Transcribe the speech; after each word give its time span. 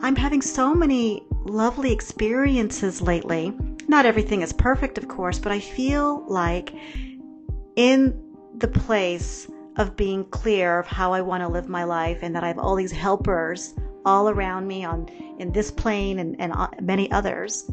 I'm 0.00 0.14
having 0.14 0.42
so 0.42 0.74
many 0.74 1.24
lovely 1.44 1.92
experiences 1.92 3.02
lately. 3.02 3.52
Not 3.88 4.06
everything 4.06 4.42
is 4.42 4.52
perfect, 4.52 4.96
of 4.96 5.08
course, 5.08 5.38
but 5.38 5.50
I 5.50 5.58
feel 5.58 6.24
like 6.28 6.72
in 7.74 8.22
the 8.56 8.68
place 8.68 9.48
of 9.76 9.96
being 9.96 10.24
clear 10.26 10.78
of 10.78 10.86
how 10.86 11.12
I 11.12 11.20
want 11.20 11.42
to 11.42 11.48
live 11.48 11.68
my 11.68 11.84
life 11.84 12.18
and 12.22 12.34
that 12.34 12.44
I 12.44 12.48
have 12.48 12.58
all 12.58 12.76
these 12.76 12.92
helpers 12.92 13.74
all 14.04 14.28
around 14.28 14.66
me 14.66 14.84
on 14.84 15.08
in 15.38 15.52
this 15.52 15.70
plane 15.70 16.18
and, 16.20 16.40
and 16.40 16.52
uh, 16.52 16.68
many 16.80 17.10
others 17.10 17.70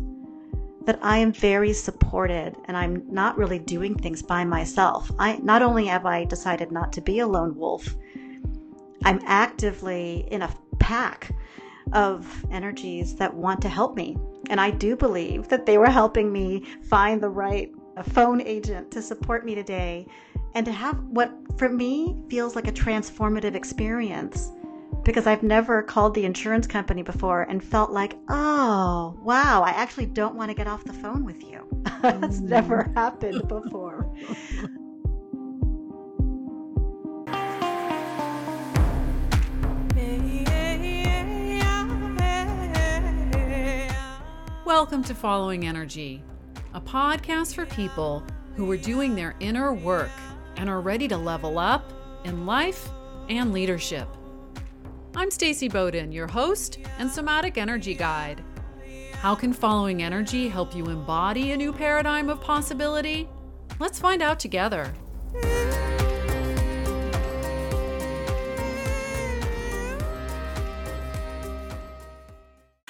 that 0.86 1.00
I 1.02 1.18
am 1.18 1.32
very 1.32 1.74
supported 1.74 2.56
and 2.66 2.78
I'm 2.78 3.04
not 3.12 3.38
really 3.38 3.60
doing 3.60 3.96
things 3.96 4.22
by 4.22 4.46
myself. 4.46 5.12
I 5.20 5.38
not 5.38 5.62
only 5.62 5.88
have 5.88 6.06
I 6.06 6.26
decided 6.26 6.72
not 6.72 6.94
to 6.94 7.02
be 7.02 7.20
a 7.20 7.28
lone 7.28 7.56
wolf, 7.56 7.96
I'm 9.04 9.20
actively 9.26 10.28
in 10.32 10.44
a 10.44 10.56
pack 10.80 11.32
of 11.94 12.46
energies 12.52 13.16
that 13.16 13.34
want 13.34 13.62
to 13.62 13.70
help 13.70 13.96
me. 13.96 14.18
And 14.50 14.60
I 14.60 14.72
do 14.72 14.96
believe 14.96 15.48
that 15.50 15.66
they 15.66 15.78
were 15.78 15.90
helping 15.90 16.32
me 16.32 16.64
find 16.84 17.22
the 17.22 17.30
right 17.30 17.72
phone 18.04 18.42
agent 18.42 18.92
to 18.92 19.02
support 19.02 19.46
me 19.46 19.56
today 19.56 20.08
and 20.54 20.66
to 20.66 20.72
have 20.72 21.00
what 21.06 21.34
for 21.58 21.70
me 21.70 22.18
feels 22.30 22.56
like 22.56 22.68
a 22.68 22.72
transformative 22.72 23.56
experience 23.56 24.52
because 25.04 25.28
I've 25.28 25.44
never 25.44 25.84
called 25.84 26.16
the 26.16 26.26
insurance 26.26 26.66
company 26.66 27.04
before 27.04 27.44
and 27.44 27.64
felt 27.64 27.92
like, 27.92 28.18
oh, 28.28 29.16
wow, 29.22 29.62
I 29.62 29.70
actually 29.70 30.08
don't 30.08 30.36
want 30.36 30.50
to 30.50 30.56
get 30.56 30.68
off 30.68 30.84
the 30.84 30.94
phone 30.94 31.24
with 31.24 31.44
you. 31.44 31.66
That's 32.02 32.40
never 32.40 32.84
mm. 32.84 32.94
happened 32.96 33.48
before. 33.48 34.12
Welcome 44.66 45.04
to 45.04 45.14
Following 45.14 45.68
Energy, 45.68 46.24
a 46.74 46.82
podcast 46.82 47.54
for 47.54 47.68
people 47.68 48.24
who 48.56 48.70
are 48.72 48.78
doing 48.78 49.14
their 49.14 49.36
inner 49.40 49.72
work 49.72 50.10
and 50.58 50.68
are 50.68 50.82
ready 50.82 51.08
to 51.08 51.18
level 51.18 51.60
up 51.60 51.94
in 52.24 52.48
life 52.48 52.90
and 53.30 53.54
leadership. 53.54 54.08
I'm 55.16 55.30
Staci 55.30 55.72
Boden, 55.72 56.12
your 56.12 56.26
host 56.26 56.80
and 56.98 57.12
somatic 57.12 57.60
energy 57.60 57.94
guide. 57.94 58.44
How 59.14 59.36
can 59.36 59.54
following 59.54 60.02
energy 60.02 60.50
help 60.50 60.76
you 60.76 60.86
embody 60.86 61.52
a 61.52 61.58
new 61.58 61.72
paradigm 61.72 62.28
of 62.28 62.42
possibility? 62.42 63.30
Let's 63.80 64.00
find 64.00 64.24
out 64.24 64.40
together. 64.40 64.92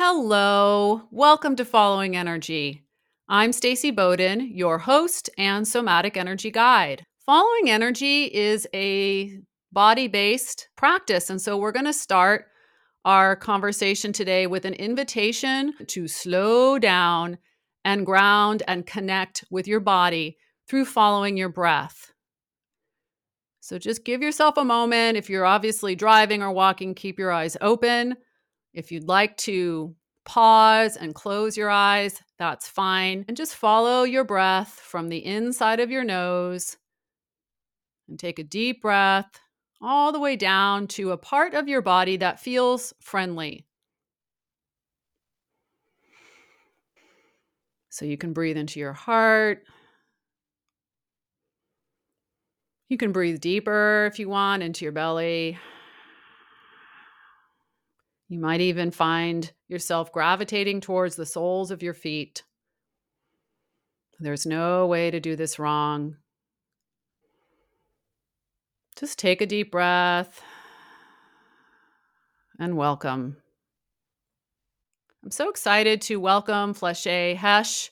Hello, 0.07 1.01
welcome 1.09 1.55
to 1.55 1.65
Following 1.65 2.15
Energy. 2.15 2.83
I'm 3.27 3.49
Staci 3.49 3.93
Boden, 3.93 4.51
your 4.53 4.77
host 4.77 5.31
and 5.35 5.67
somatic 5.67 6.15
energy 6.15 6.51
guide. 6.51 7.07
Following 7.25 7.71
energy 7.71 8.25
is 8.25 8.67
a 8.71 9.39
body 9.71 10.07
based 10.07 10.69
practice. 10.77 11.31
And 11.31 11.41
so 11.41 11.57
we're 11.57 11.71
going 11.71 11.87
to 11.87 11.91
start 11.91 12.45
our 13.03 13.35
conversation 13.35 14.13
today 14.13 14.45
with 14.45 14.63
an 14.65 14.75
invitation 14.75 15.73
to 15.87 16.07
slow 16.07 16.77
down 16.77 17.39
and 17.83 18.05
ground 18.05 18.61
and 18.67 18.85
connect 18.85 19.43
with 19.49 19.67
your 19.67 19.79
body 19.79 20.37
through 20.67 20.85
following 20.85 21.35
your 21.35 21.49
breath. 21.49 22.13
So 23.59 23.79
just 23.79 24.05
give 24.05 24.21
yourself 24.21 24.55
a 24.57 24.63
moment. 24.63 25.17
If 25.17 25.31
you're 25.31 25.45
obviously 25.45 25.95
driving 25.95 26.43
or 26.43 26.51
walking, 26.51 26.93
keep 26.93 27.17
your 27.17 27.31
eyes 27.31 27.57
open. 27.59 28.17
If 28.75 28.91
you'd 28.91 29.07
like 29.07 29.37
to 29.37 29.95
pause 30.25 30.97
and 30.97 31.15
close 31.15 31.55
your 31.55 31.69
eyes, 31.69 32.21
that's 32.37 32.67
fine. 32.67 33.23
And 33.29 33.37
just 33.37 33.55
follow 33.55 34.03
your 34.03 34.25
breath 34.25 34.81
from 34.83 35.07
the 35.07 35.25
inside 35.25 35.79
of 35.79 35.89
your 35.89 36.03
nose 36.03 36.75
and 38.09 38.19
take 38.19 38.37
a 38.37 38.43
deep 38.43 38.81
breath 38.81 39.39
all 39.81 40.11
the 40.11 40.19
way 40.19 40.35
down 40.35 40.87
to 40.87 41.11
a 41.11 41.17
part 41.17 41.53
of 41.53 41.69
your 41.69 41.81
body 41.81 42.17
that 42.17 42.41
feels 42.41 42.93
friendly. 42.99 43.65
So 47.89 48.03
you 48.03 48.17
can 48.17 48.33
breathe 48.33 48.57
into 48.57 48.81
your 48.81 48.91
heart. 48.91 49.63
You 52.89 52.97
can 52.97 53.13
breathe 53.13 53.39
deeper 53.39 54.09
if 54.11 54.19
you 54.19 54.27
want 54.27 54.63
into 54.63 54.83
your 54.83 54.91
belly. 54.91 55.57
You 58.27 58.39
might 58.39 58.61
even 58.61 58.89
find 58.89 59.51
yourself 59.67 60.11
gravitating 60.11 60.81
towards 60.81 61.15
the 61.15 61.25
soles 61.25 61.69
of 61.69 61.83
your 61.83 61.93
feet. 61.93 62.43
There's 64.19 64.45
no 64.45 64.87
way 64.87 65.11
to 65.11 65.19
do 65.19 65.35
this 65.35 65.59
wrong. 65.59 66.15
Just 68.97 69.19
take 69.19 69.41
a 69.41 69.45
deep 69.45 69.71
breath 69.71 70.41
and 72.57 72.77
welcome. 72.77 73.37
I'm 75.23 75.31
so 75.31 75.49
excited 75.49 76.01
to 76.03 76.15
welcome 76.15 76.73
Flesché 76.73 77.35
Hesch 77.35 77.89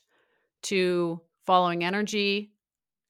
to 0.64 1.22
Following 1.46 1.84
Energy. 1.84 2.54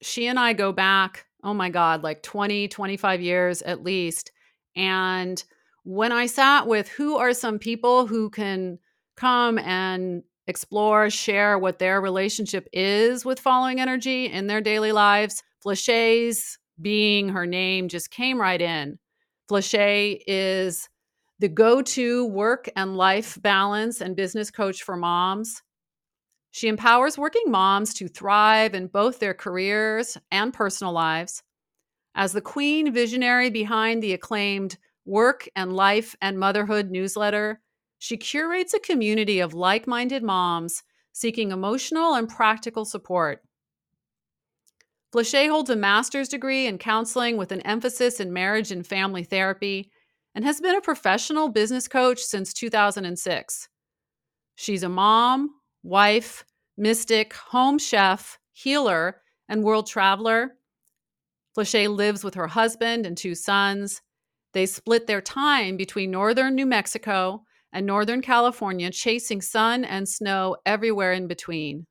She 0.02 0.28
and 0.28 0.40
I 0.40 0.54
go 0.54 0.72
back, 0.72 1.26
oh 1.44 1.54
my 1.54 1.70
God, 1.70 2.04
like 2.04 2.24
20, 2.24 2.68
25 2.68 3.22
years 3.22 3.62
at 3.62 3.84
least. 3.84 4.32
And 4.76 5.42
when 5.84 6.12
I 6.12 6.26
sat 6.26 6.68
with 6.68 6.88
who 6.88 7.18
are 7.18 7.34
some 7.34 7.60
people 7.60 8.08
who 8.08 8.30
can 8.30 8.80
come 9.16 9.60
and 9.60 10.24
explore, 10.48 11.10
share 11.10 11.58
what 11.58 11.80
their 11.80 12.02
relationship 12.02 12.68
is 12.74 13.26
with 13.26 13.40
following 13.40 13.80
energy 13.80 14.26
in 14.26 14.48
their 14.48 14.62
daily 14.62 14.92
lives, 14.92 15.44
Flesché's 15.64 16.58
being 16.82 17.30
her 17.30 17.46
name 17.46 17.88
just 17.88 18.12
came 18.12 18.40
right 18.40 18.62
in. 18.62 18.98
Flesché 19.50 20.20
is 20.26 20.90
the 21.40 21.48
go 21.48 21.82
to 21.82 22.26
work 22.28 22.70
and 22.76 22.98
life 22.98 23.38
balance 23.42 24.02
and 24.02 24.16
business 24.16 24.50
coach 24.50 24.84
for 24.84 24.96
moms. 24.96 25.62
She 26.52 26.68
empowers 26.68 27.18
working 27.18 27.50
moms 27.50 27.94
to 27.96 28.08
thrive 28.08 28.74
in 28.74 28.88
both 28.88 29.20
their 29.20 29.34
careers 29.34 30.18
and 30.32 30.54
personal 30.54 30.94
lives. 30.94 31.44
As 32.16 32.32
the 32.32 32.42
queen 32.42 32.94
visionary 32.94 33.50
behind 33.50 34.02
the 34.02 34.14
acclaimed 34.14 34.78
Work 35.06 35.48
and 35.56 35.74
Life 35.74 36.16
and 36.22 36.40
Motherhood 36.40 36.90
newsletter, 36.90 37.62
she 38.00 38.18
curates 38.18 38.74
a 38.74 38.80
community 38.80 39.40
of 39.40 39.54
like 39.54 39.88
minded 39.88 40.24
moms 40.24 40.84
seeking 41.12 41.52
emotional 41.52 42.16
and 42.16 42.28
practical 42.28 42.86
support. 42.86 43.42
Flesché 45.14 45.48
holds 45.48 45.70
a 45.70 45.76
master's 45.76 46.28
degree 46.28 46.66
in 46.66 46.78
counseling 46.80 47.38
with 47.38 47.52
an 47.52 47.62
emphasis 47.62 48.20
in 48.20 48.34
marriage 48.34 48.72
and 48.72 48.86
family 48.86 49.24
therapy 49.24 49.92
and 50.34 50.44
has 50.44 50.60
been 50.60 50.76
a 50.76 50.82
professional 50.82 51.50
business 51.50 51.88
coach 51.88 52.20
since 52.20 52.52
2006. 52.52 53.70
She's 54.56 54.84
a 54.84 54.90
mom, 54.90 55.52
wife, 55.84 56.46
mystic, 56.78 57.34
home 57.34 57.78
chef, 57.78 58.40
healer, 58.54 59.22
and 59.48 59.64
world 59.64 59.88
traveler. 59.88 60.56
Flesché 61.56 61.88
lives 61.96 62.24
with 62.24 62.34
her 62.34 62.48
husband 62.48 63.06
and 63.06 63.16
two 63.16 63.36
sons. 63.36 64.02
They 64.54 64.66
split 64.66 65.08
their 65.08 65.22
time 65.22 65.78
between 65.78 66.12
northern 66.12 66.56
New 66.56 66.66
Mexico 66.66 67.44
and 67.72 67.86
northern 67.86 68.22
California, 68.22 68.92
chasing 68.92 69.42
sun 69.42 69.84
and 69.84 70.08
snow 70.08 70.58
everywhere 70.66 71.12
in 71.12 71.28
between. 71.28 71.88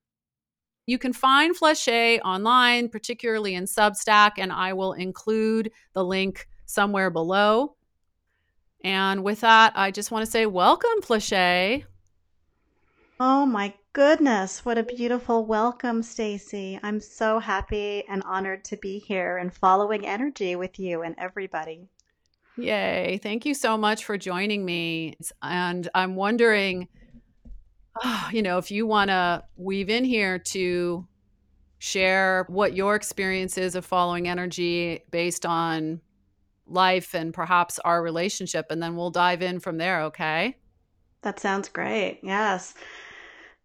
You 0.87 0.99
can 0.99 1.13
find 1.13 1.57
Flesché 1.57 2.21
online, 2.25 2.89
particularly 2.89 3.55
in 3.55 3.65
Substack, 3.65 4.33
and 4.39 4.53
I 4.53 4.73
will 4.73 4.93
include 4.93 5.71
the 5.93 6.05
link 6.05 6.47
somewhere 6.67 7.11
below. 7.11 7.77
And 8.85 9.23
with 9.23 9.41
that, 9.41 9.73
I 9.77 9.91
just 9.91 10.11
want 10.11 10.25
to 10.25 10.31
say 10.31 10.47
welcome, 10.47 11.03
Flesché. 11.03 11.85
Oh 13.21 13.47
my 13.47 13.75
goodness, 13.93 14.65
what 14.65 14.79
a 14.79 14.83
beautiful 14.83 15.47
welcome, 15.47 16.03
Staci. 16.03 16.81
I'm 16.83 16.99
so 16.99 17.39
happy 17.39 18.03
and 18.09 18.23
honored 18.25 18.65
to 18.65 18.77
be 18.77 18.99
here 18.99 19.37
and 19.37 19.55
following 19.55 20.05
energy 20.05 20.57
with 20.57 20.81
you 20.81 21.03
and 21.03 21.15
everybody. 21.19 21.89
Yay. 22.57 23.19
Thank 23.23 23.47
you 23.47 23.55
so 23.55 23.77
much 23.77 24.05
for 24.05 24.19
joining 24.19 24.65
me. 24.65 25.17
And 25.43 25.89
I'm 25.95 26.15
wondering 26.15 26.89
oh, 28.03 28.29
you 28.33 28.43
know, 28.43 28.59
if 28.59 28.71
you 28.71 28.87
want 28.87 29.11
to 29.11 29.45
weave 29.57 29.91
in 29.91 30.05
here 30.05 30.39
to 30.39 31.07
share 31.79 32.45
what 32.49 32.77
your 32.77 32.95
experience 32.95 33.59
is 33.59 33.75
of 33.75 33.85
following 33.85 34.29
energy 34.29 35.01
based 35.11 35.45
on 35.45 36.01
life 36.67 37.15
and 37.15 37.35
perhaps 37.35 37.79
our 37.81 38.03
relationship, 38.03 38.67
and 38.71 38.83
then 38.83 38.97
we'll 38.97 39.11
dive 39.11 39.43
in 39.43 39.59
from 39.59 39.79
there, 39.79 40.03
okay? 40.03 40.57
That 41.23 41.41
sounds 41.41 41.69
great. 41.69 42.21
Yes. 42.23 42.75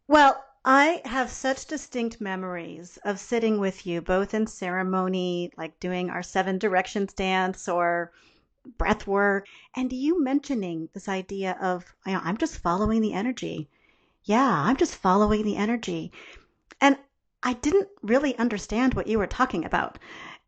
Well, 0.07 0.43
I 0.65 1.01
have 1.05 1.29
such 1.29 1.67
distinct 1.67 2.19
memories 2.19 2.97
of 3.05 3.19
sitting 3.19 3.59
with 3.59 3.85
you, 3.85 4.01
both 4.01 4.33
in 4.33 4.47
ceremony, 4.47 5.51
like 5.57 5.79
doing 5.79 6.09
our 6.09 6.23
seven 6.23 6.57
directions 6.57 7.13
dance, 7.13 7.69
or 7.69 8.11
breath 8.77 9.07
work, 9.07 9.47
and 9.75 9.91
you 9.91 10.23
mentioning 10.23 10.89
this 10.93 11.07
idea 11.07 11.57
of, 11.61 11.85
you 12.05 12.13
know, 12.13 12.21
I'm 12.23 12.37
just 12.37 12.59
following 12.59 13.01
the 13.01 13.13
energy. 13.13 13.69
Yeah, 14.23 14.49
I'm 14.49 14.77
just 14.77 14.95
following 14.95 15.43
the 15.43 15.55
energy. 15.55 16.11
And 16.81 16.97
I 17.43 17.53
didn't 17.53 17.87
really 18.01 18.37
understand 18.37 18.93
what 18.93 19.07
you 19.07 19.19
were 19.19 19.27
talking 19.27 19.65
about. 19.65 19.99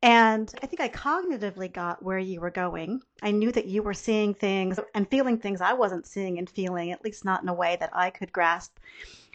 And 0.02 0.54
I 0.64 0.66
think 0.66 0.80
I 0.80 0.90
cognitively 0.90 1.72
got 1.72 2.04
where 2.04 2.20
you 2.20 2.40
were 2.40 2.52
going. 2.52 3.02
I 3.22 3.32
knew 3.32 3.52
that 3.52 3.66
you 3.66 3.84
were 3.84 3.94
seeing 3.94 4.34
things 4.34 4.80
and 4.96 5.10
feeling 5.10 5.38
things 5.38 5.62
I 5.62 5.74
wasn't 5.74 6.08
seeing 6.08 6.38
and 6.40 6.50
feeling, 6.50 6.92
at 6.92 7.04
least 7.04 7.26
not 7.26 7.44
in 7.44 7.50
a 7.50 7.54
way 7.54 7.78
that 7.80 7.90
I 7.94 8.10
could 8.10 8.32
grasp. 8.32 8.78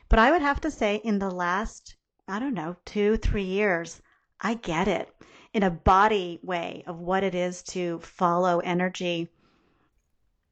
But 0.09 0.19
I 0.19 0.31
would 0.31 0.43
have 0.43 0.61
to 0.63 0.71
say, 0.71 0.97
in 1.05 1.19
the 1.19 1.31
last, 1.31 1.97
I 2.29 2.39
don't 2.39 2.55
know, 2.55 2.77
two, 2.85 3.17
three 3.19 3.45
years, 3.45 4.01
I 4.41 4.55
get 4.55 4.89
it 4.89 5.15
in 5.55 5.63
a 5.63 5.71
body 5.71 6.41
way 6.43 6.83
of 6.87 6.99
what 6.99 7.23
it 7.23 7.35
is 7.35 7.63
to 7.63 8.01
follow 8.01 8.59
energy. 8.59 9.29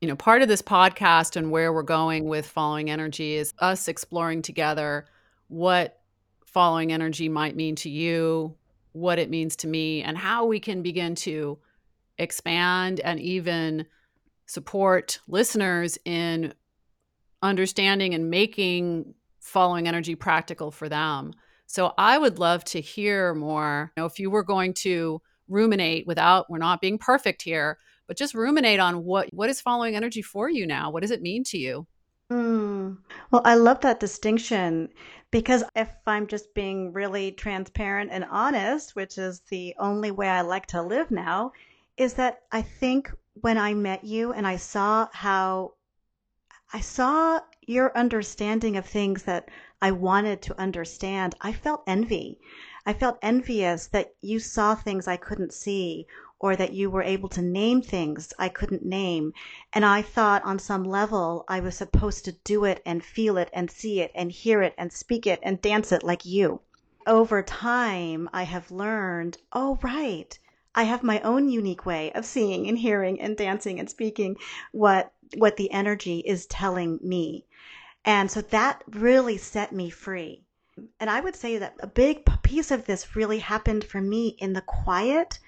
You 0.00 0.08
know, 0.08 0.16
part 0.16 0.42
of 0.42 0.48
this 0.48 0.62
podcast 0.62 1.36
and 1.36 1.50
where 1.50 1.72
we're 1.72 1.82
going 1.82 2.24
with 2.24 2.46
following 2.46 2.88
energy 2.88 3.34
is 3.34 3.52
us 3.58 3.88
exploring 3.88 4.42
together 4.42 5.06
what 5.48 6.00
following 6.46 6.92
energy 6.92 7.28
might 7.28 7.56
mean 7.56 7.76
to 7.76 7.90
you, 7.90 8.54
what 8.92 9.18
it 9.18 9.28
means 9.28 9.56
to 9.56 9.66
me, 9.66 10.02
and 10.02 10.16
how 10.16 10.46
we 10.46 10.60
can 10.60 10.82
begin 10.82 11.14
to 11.16 11.58
expand 12.18 13.00
and 13.00 13.18
even 13.20 13.86
support 14.46 15.18
listeners 15.26 15.98
in 16.04 16.54
understanding 17.42 18.14
and 18.14 18.30
making 18.30 19.14
following 19.40 19.88
energy 19.88 20.14
practical 20.14 20.70
for 20.70 20.88
them. 20.88 21.32
So 21.72 21.94
I 21.96 22.18
would 22.18 22.38
love 22.38 22.64
to 22.64 22.82
hear 22.82 23.32
more. 23.32 23.92
You 23.96 24.02
know, 24.02 24.06
if 24.06 24.18
you 24.18 24.30
were 24.30 24.42
going 24.42 24.74
to 24.74 25.22
ruminate 25.48 26.06
without, 26.06 26.50
we're 26.50 26.58
not 26.58 26.82
being 26.82 26.98
perfect 26.98 27.40
here, 27.40 27.78
but 28.06 28.18
just 28.18 28.34
ruminate 28.34 28.78
on 28.78 29.04
what 29.04 29.32
what 29.32 29.48
is 29.48 29.62
following 29.62 29.96
energy 29.96 30.20
for 30.20 30.50
you 30.50 30.66
now? 30.66 30.90
What 30.90 31.00
does 31.00 31.10
it 31.10 31.22
mean 31.22 31.44
to 31.44 31.56
you? 31.56 31.86
Mm. 32.30 32.98
Well, 33.30 33.40
I 33.46 33.54
love 33.54 33.80
that 33.80 34.00
distinction 34.00 34.90
because 35.30 35.64
if 35.74 35.88
I'm 36.06 36.26
just 36.26 36.52
being 36.52 36.92
really 36.92 37.32
transparent 37.32 38.10
and 38.12 38.26
honest, 38.30 38.94
which 38.94 39.16
is 39.16 39.40
the 39.48 39.74
only 39.78 40.10
way 40.10 40.28
I 40.28 40.42
like 40.42 40.66
to 40.66 40.82
live 40.82 41.10
now, 41.10 41.52
is 41.96 42.12
that 42.14 42.42
I 42.52 42.60
think 42.60 43.10
when 43.40 43.56
I 43.56 43.72
met 43.72 44.04
you 44.04 44.34
and 44.34 44.46
I 44.46 44.56
saw 44.56 45.08
how 45.14 45.72
I 46.74 46.80
saw 46.80 47.40
your 47.66 47.96
understanding 47.96 48.76
of 48.76 48.84
things 48.84 49.22
that 49.22 49.48
I 49.84 49.90
wanted 49.90 50.40
to 50.42 50.60
understand, 50.60 51.34
I 51.40 51.52
felt 51.52 51.82
envy. 51.88 52.38
I 52.86 52.92
felt 52.92 53.18
envious 53.20 53.88
that 53.88 54.14
you 54.20 54.38
saw 54.38 54.76
things 54.76 55.08
I 55.08 55.16
couldn't 55.16 55.52
see 55.52 56.06
or 56.38 56.54
that 56.54 56.72
you 56.72 56.88
were 56.88 57.02
able 57.02 57.28
to 57.30 57.42
name 57.42 57.82
things 57.82 58.32
I 58.38 58.48
couldn't 58.48 58.84
name. 58.84 59.32
And 59.72 59.84
I 59.84 60.00
thought 60.00 60.44
on 60.44 60.60
some 60.60 60.84
level 60.84 61.44
I 61.48 61.58
was 61.58 61.76
supposed 61.76 62.24
to 62.26 62.38
do 62.44 62.64
it 62.64 62.80
and 62.86 63.02
feel 63.02 63.36
it 63.36 63.50
and 63.52 63.68
see 63.68 64.00
it 64.00 64.12
and 64.14 64.30
hear 64.30 64.62
it 64.62 64.74
and 64.78 64.92
speak 64.92 65.26
it 65.26 65.40
and 65.42 65.60
dance 65.60 65.90
it 65.90 66.04
like 66.04 66.24
you. 66.24 66.60
Over 67.04 67.42
time, 67.42 68.30
I 68.32 68.44
have 68.44 68.70
learned, 68.70 69.38
oh, 69.52 69.80
right. 69.82 70.38
I 70.76 70.84
have 70.84 71.02
my 71.02 71.20
own 71.22 71.48
unique 71.48 71.84
way 71.84 72.12
of 72.12 72.24
seeing 72.24 72.68
and 72.68 72.78
hearing 72.78 73.20
and 73.20 73.36
dancing 73.36 73.80
and 73.80 73.90
speaking 73.90 74.36
what 74.70 75.12
what 75.36 75.56
the 75.56 75.72
energy 75.72 76.20
is 76.20 76.46
telling 76.46 77.00
me. 77.02 77.46
And 78.04 78.30
so 78.30 78.40
that 78.40 78.82
really 78.90 79.36
set 79.36 79.72
me 79.72 79.88
free. 79.88 80.44
And 80.98 81.08
I 81.08 81.20
would 81.20 81.36
say 81.36 81.58
that 81.58 81.76
a 81.80 81.86
big 81.86 82.24
piece 82.42 82.70
of 82.70 82.86
this 82.86 83.14
really 83.14 83.38
happened 83.38 83.84
for 83.84 84.00
me 84.00 84.36
in 84.38 84.54
the 84.54 84.62
quiet 84.62 85.38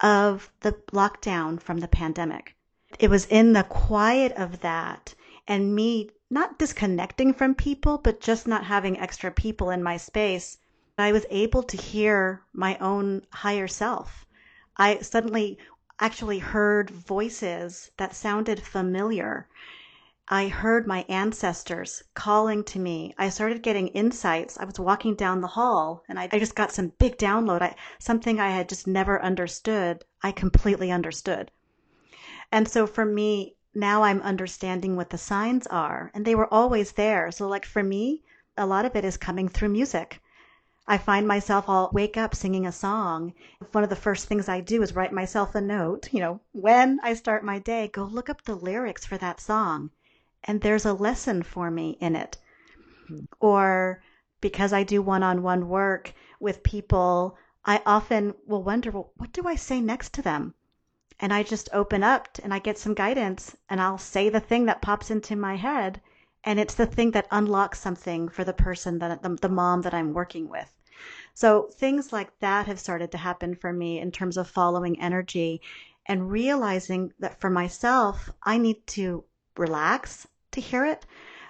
of 0.00 0.50
the 0.60 0.72
lockdown 0.92 1.60
from 1.60 1.78
the 1.78 1.88
pandemic. 1.88 2.56
It 2.98 3.10
was 3.10 3.26
in 3.26 3.52
the 3.52 3.64
quiet 3.64 4.32
of 4.32 4.60
that 4.60 5.14
and 5.46 5.74
me 5.74 6.10
not 6.30 6.58
disconnecting 6.58 7.34
from 7.34 7.54
people, 7.54 7.98
but 7.98 8.20
just 8.20 8.46
not 8.46 8.64
having 8.64 8.98
extra 8.98 9.30
people 9.30 9.70
in 9.70 9.82
my 9.82 9.96
space. 9.96 10.58
I 10.96 11.12
was 11.12 11.26
able 11.30 11.62
to 11.64 11.76
hear 11.76 12.42
my 12.52 12.78
own 12.78 13.26
higher 13.30 13.68
self. 13.68 14.26
I 14.76 15.00
suddenly 15.00 15.58
actually 15.98 16.38
heard 16.38 16.90
voices 16.90 17.90
that 17.96 18.14
sounded 18.14 18.62
familiar 18.62 19.48
I 20.32 20.46
heard 20.46 20.86
my 20.86 21.04
ancestors 21.08 22.04
calling 22.14 22.62
to 22.62 22.78
me. 22.78 23.12
I 23.18 23.30
started 23.30 23.64
getting 23.64 23.88
insights. 23.88 24.56
I 24.60 24.64
was 24.64 24.78
walking 24.78 25.16
down 25.16 25.40
the 25.40 25.48
hall 25.48 26.04
and 26.08 26.20
I, 26.20 26.28
I 26.30 26.38
just 26.38 26.54
got 26.54 26.70
some 26.70 26.92
big 27.00 27.18
download. 27.18 27.62
I, 27.62 27.74
something 27.98 28.38
I 28.38 28.50
had 28.50 28.68
just 28.68 28.86
never 28.86 29.20
understood. 29.20 30.04
I 30.22 30.30
completely 30.30 30.92
understood. 30.92 31.50
And 32.52 32.68
so 32.68 32.86
for 32.86 33.04
me, 33.04 33.56
now 33.74 34.04
I'm 34.04 34.22
understanding 34.22 34.94
what 34.94 35.10
the 35.10 35.18
signs 35.18 35.66
are 35.66 36.12
and 36.14 36.24
they 36.24 36.36
were 36.36 36.54
always 36.54 36.92
there. 36.92 37.32
So 37.32 37.48
like 37.48 37.66
for 37.66 37.82
me, 37.82 38.22
a 38.56 38.66
lot 38.66 38.84
of 38.84 38.94
it 38.94 39.04
is 39.04 39.16
coming 39.16 39.48
through 39.48 39.70
music. 39.70 40.22
I 40.86 40.96
find 40.96 41.26
myself, 41.26 41.68
I'll 41.68 41.90
wake 41.92 42.16
up 42.16 42.36
singing 42.36 42.66
a 42.68 42.72
song. 42.72 43.34
One 43.72 43.82
of 43.82 43.90
the 43.90 43.96
first 43.96 44.28
things 44.28 44.48
I 44.48 44.60
do 44.60 44.80
is 44.80 44.94
write 44.94 45.12
myself 45.12 45.56
a 45.56 45.60
note. 45.60 46.12
You 46.12 46.20
know, 46.20 46.40
when 46.52 47.00
I 47.02 47.14
start 47.14 47.42
my 47.42 47.58
day, 47.58 47.88
go 47.88 48.04
look 48.04 48.30
up 48.30 48.42
the 48.42 48.54
lyrics 48.54 49.04
for 49.04 49.18
that 49.18 49.40
song 49.40 49.90
and 50.44 50.60
there's 50.60 50.86
a 50.86 50.92
lesson 50.92 51.42
for 51.42 51.70
me 51.70 51.96
in 52.00 52.16
it. 52.16 52.38
Mm-hmm. 53.10 53.24
Or 53.40 54.02
because 54.40 54.72
I 54.72 54.82
do 54.82 55.02
one 55.02 55.22
on 55.22 55.42
one 55.42 55.68
work 55.68 56.14
with 56.38 56.62
people, 56.62 57.36
I 57.64 57.82
often 57.84 58.34
will 58.46 58.62
wonder, 58.62 58.90
well, 58.90 59.12
what 59.16 59.32
do 59.32 59.46
I 59.46 59.54
say 59.54 59.80
next 59.80 60.14
to 60.14 60.22
them? 60.22 60.54
And 61.18 61.32
I 61.34 61.42
just 61.42 61.68
open 61.72 62.02
up 62.02 62.28
and 62.42 62.54
I 62.54 62.58
get 62.58 62.78
some 62.78 62.94
guidance 62.94 63.54
and 63.68 63.80
I'll 63.80 63.98
say 63.98 64.30
the 64.30 64.40
thing 64.40 64.64
that 64.66 64.80
pops 64.80 65.10
into 65.10 65.36
my 65.36 65.56
head. 65.56 66.00
And 66.42 66.58
it's 66.58 66.74
the 66.74 66.86
thing 66.86 67.10
that 67.10 67.28
unlocks 67.30 67.78
something 67.78 68.30
for 68.30 68.44
the 68.44 68.54
person 68.54 68.98
that 69.00 69.22
the, 69.22 69.36
the 69.36 69.48
mom 69.50 69.82
that 69.82 69.92
I'm 69.92 70.14
working 70.14 70.48
with. 70.48 70.74
So 71.34 71.68
things 71.74 72.12
like 72.12 72.38
that 72.40 72.66
have 72.66 72.80
started 72.80 73.12
to 73.12 73.18
happen 73.18 73.54
for 73.54 73.72
me 73.72 74.00
in 74.00 74.10
terms 74.10 74.38
of 74.38 74.48
following 74.48 74.98
energy 75.00 75.60
and 76.06 76.30
realizing 76.30 77.12
that 77.18 77.40
for 77.40 77.50
myself, 77.50 78.30
I 78.42 78.56
need 78.56 78.86
to 78.88 79.24
relax 79.56 80.26
to 80.52 80.60
hear 80.60 80.84
it. 80.84 81.06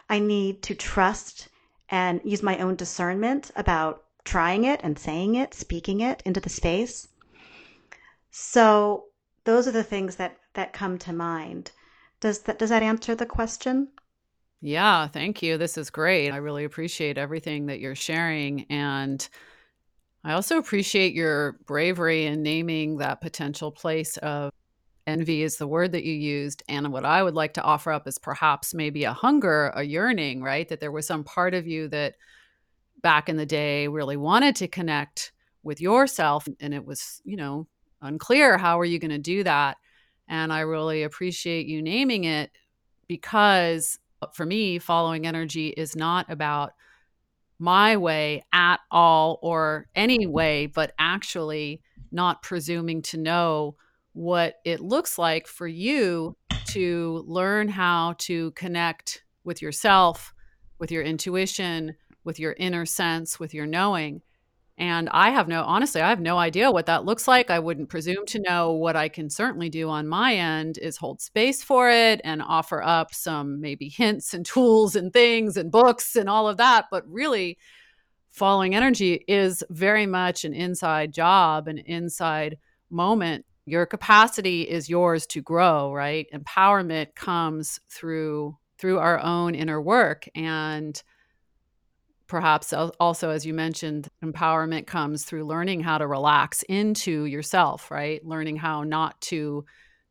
I 0.08 0.19
need 0.19 0.62
to 0.62 0.75
trust 0.75 1.49
and 1.88 2.20
use 2.25 2.43
my 2.43 2.58
own 2.58 2.76
discernment 2.76 3.50
about 3.56 4.05
trying 4.25 4.64
it 4.64 4.81
and 4.82 4.99
saying 4.99 5.35
it, 5.35 5.55
speaking 5.55 6.00
it 6.00 6.23
into 6.25 6.41
the 6.41 6.49
space. 6.49 7.08
So 8.31 9.06
those 9.44 9.67
are 9.67 9.73
the 9.73 9.85
things 9.85 10.17
that 10.17 10.37
that 10.55 10.73
come 10.73 10.99
to 10.99 11.12
mind. 11.12 11.70
Does 12.20 12.41
that 12.41 12.58
does 12.58 12.70
that 12.70 12.82
answer 12.82 13.14
the 13.14 13.26
question? 13.26 13.88
Yeah, 14.61 15.08
thank 15.08 15.43
you. 15.43 15.56
This 15.56 15.79
is 15.79 15.91
great. 15.91 16.31
I 16.31 16.36
really 16.36 16.65
appreciate 16.65 17.17
everything 17.17 17.67
that 17.67 17.81
you're 17.81 17.94
sharing 17.94 18.67
and 18.69 19.27
I 20.22 20.34
also 20.34 20.58
appreciate 20.58 21.15
your 21.15 21.53
bravery 21.65 22.27
in 22.27 22.43
naming 22.43 22.98
that 22.98 23.22
potential 23.22 23.72
place 23.72 24.19
of 24.19 24.53
envy 25.07 25.43
is 25.43 25.57
the 25.57 25.67
word 25.67 25.93
that 25.93 26.05
you 26.05 26.13
used 26.13 26.63
and 26.69 26.93
what 26.93 27.05
i 27.05 27.23
would 27.23 27.35
like 27.35 27.55
to 27.55 27.63
offer 27.63 27.91
up 27.91 28.07
is 28.07 28.19
perhaps 28.19 28.75
maybe 28.75 29.05
a 29.05 29.13
hunger 29.13 29.73
a 29.75 29.83
yearning 29.83 30.43
right? 30.43 30.69
That 30.69 30.81
there 30.81 30.93
was 30.93 31.07
some 31.07 31.25
part 31.25 31.55
of 31.55 31.67
you 31.67 31.89
that 31.89 32.15
back 33.03 33.29
in 33.29 33.37
the 33.37 33.47
day 33.47 33.89
really 33.89 34.17
wanted 34.17 34.57
to 34.57 34.69
connect 34.69 35.33
with 35.63 35.81
yourself 35.81 36.47
and 36.61 36.75
it 36.75 36.85
was 36.85 37.21
you 37.25 37.37
know 37.37 37.67
unclear 38.03 38.57
how 38.57 38.79
are 38.81 38.85
you 38.85 38.99
going 38.99 39.11
to 39.11 39.19
do 39.19 39.43
that? 39.45 39.77
And 40.29 40.53
i 40.53 40.61
really 40.61 41.03
appreciate 41.03 41.67
you 41.67 41.83
naming 41.83 42.25
it 42.25 42.51
because 43.09 43.99
uh, 44.23 44.27
for 44.33 44.47
me 44.47 44.79
following 44.79 45.27
energy 45.27 45.69
is 45.69 45.97
not 45.97 46.31
about 46.31 46.73
my 47.59 47.97
way 47.97 48.43
at 48.53 48.81
all 48.91 49.39
or 49.43 49.87
any 49.95 50.27
way 50.27 50.67
but 50.67 50.93
actually 50.99 51.83
not 52.13 52.43
presuming 52.43 53.03
to 53.03 53.19
know 53.19 53.77
what 54.12 54.56
it 54.64 54.81
looks 54.81 55.19
like 55.19 55.46
for 55.46 55.67
you 55.67 56.36
to 56.69 57.24
learn 57.26 57.69
how 57.69 58.14
to 58.19 58.50
connect 58.52 59.24
with 59.44 59.62
yourself, 59.62 60.34
with 60.79 60.90
your 60.90 61.02
intuition, 61.02 61.94
with 62.24 62.38
your 62.38 62.55
inner 62.58 62.86
sense, 62.86 63.40
with 63.40 63.55
your 63.55 63.67
knowing. 63.67 64.22
And 64.79 65.10
I 65.10 65.31
have 65.31 65.46
no, 65.46 65.62
honestly, 65.62 66.00
I 66.00 66.08
have 66.08 66.20
no 66.20 66.38
idea 66.38 66.70
what 66.70 66.86
that 66.86 67.05
looks 67.05 67.29
like. 67.29 67.50
I 67.50 67.58
wouldn't 67.58 67.90
presume 67.90 68.24
to 68.26 68.40
know. 68.40 68.72
What 68.72 68.96
I 68.96 69.08
can 69.08 69.29
certainly 69.29 69.69
do 69.69 69.90
on 69.90 70.08
my 70.08 70.34
end 70.34 70.79
is 70.79 70.96
hold 70.96 71.20
space 71.20 71.62
for 71.62 71.90
it 71.90 72.20
and 72.24 72.40
offer 72.40 72.82
up 72.82 73.12
some 73.12 73.60
maybe 73.60 73.88
hints 73.88 74.32
and 74.32 74.44
tools 74.46 74.96
and 74.96 75.12
things 75.12 75.56
and 75.56 75.70
books 75.70 76.17
and 76.17 76.31
all 76.31 76.48
of 76.48 76.56
that. 76.56 76.86
But 76.90 77.06
really, 77.06 77.58
following 78.31 78.74
energy 78.74 79.24
is 79.29 79.62
very 79.69 80.06
much 80.06 80.44
an 80.44 80.55
inside 80.55 81.12
job, 81.12 81.69
an 81.69 81.79
inside 81.79 82.56
moment 82.88 83.44
your 83.70 83.86
capacity 83.86 84.62
is 84.62 84.91
yours 84.91 85.27
to 85.29 85.41
grow 85.41 85.93
right? 85.93 86.27
Empowerment 86.34 87.15
comes 87.15 87.81
through 87.89 88.56
through 88.79 88.98
our 88.98 89.20
own 89.20 89.55
inner 89.55 89.81
work 89.81 90.29
and 90.34 91.03
perhaps 92.27 92.72
also 92.72 93.31
as 93.31 93.44
you 93.44 93.53
mentioned 93.53 94.08
empowerment 94.24 94.86
comes 94.86 95.24
through 95.24 95.44
learning 95.44 95.81
how 95.81 95.98
to 95.98 96.06
relax 96.06 96.62
into 96.65 97.24
yourself 97.24 97.91
right? 97.91 98.24
Learning 98.24 98.56
how 98.56 98.82
not 98.82 99.20
to 99.20 99.65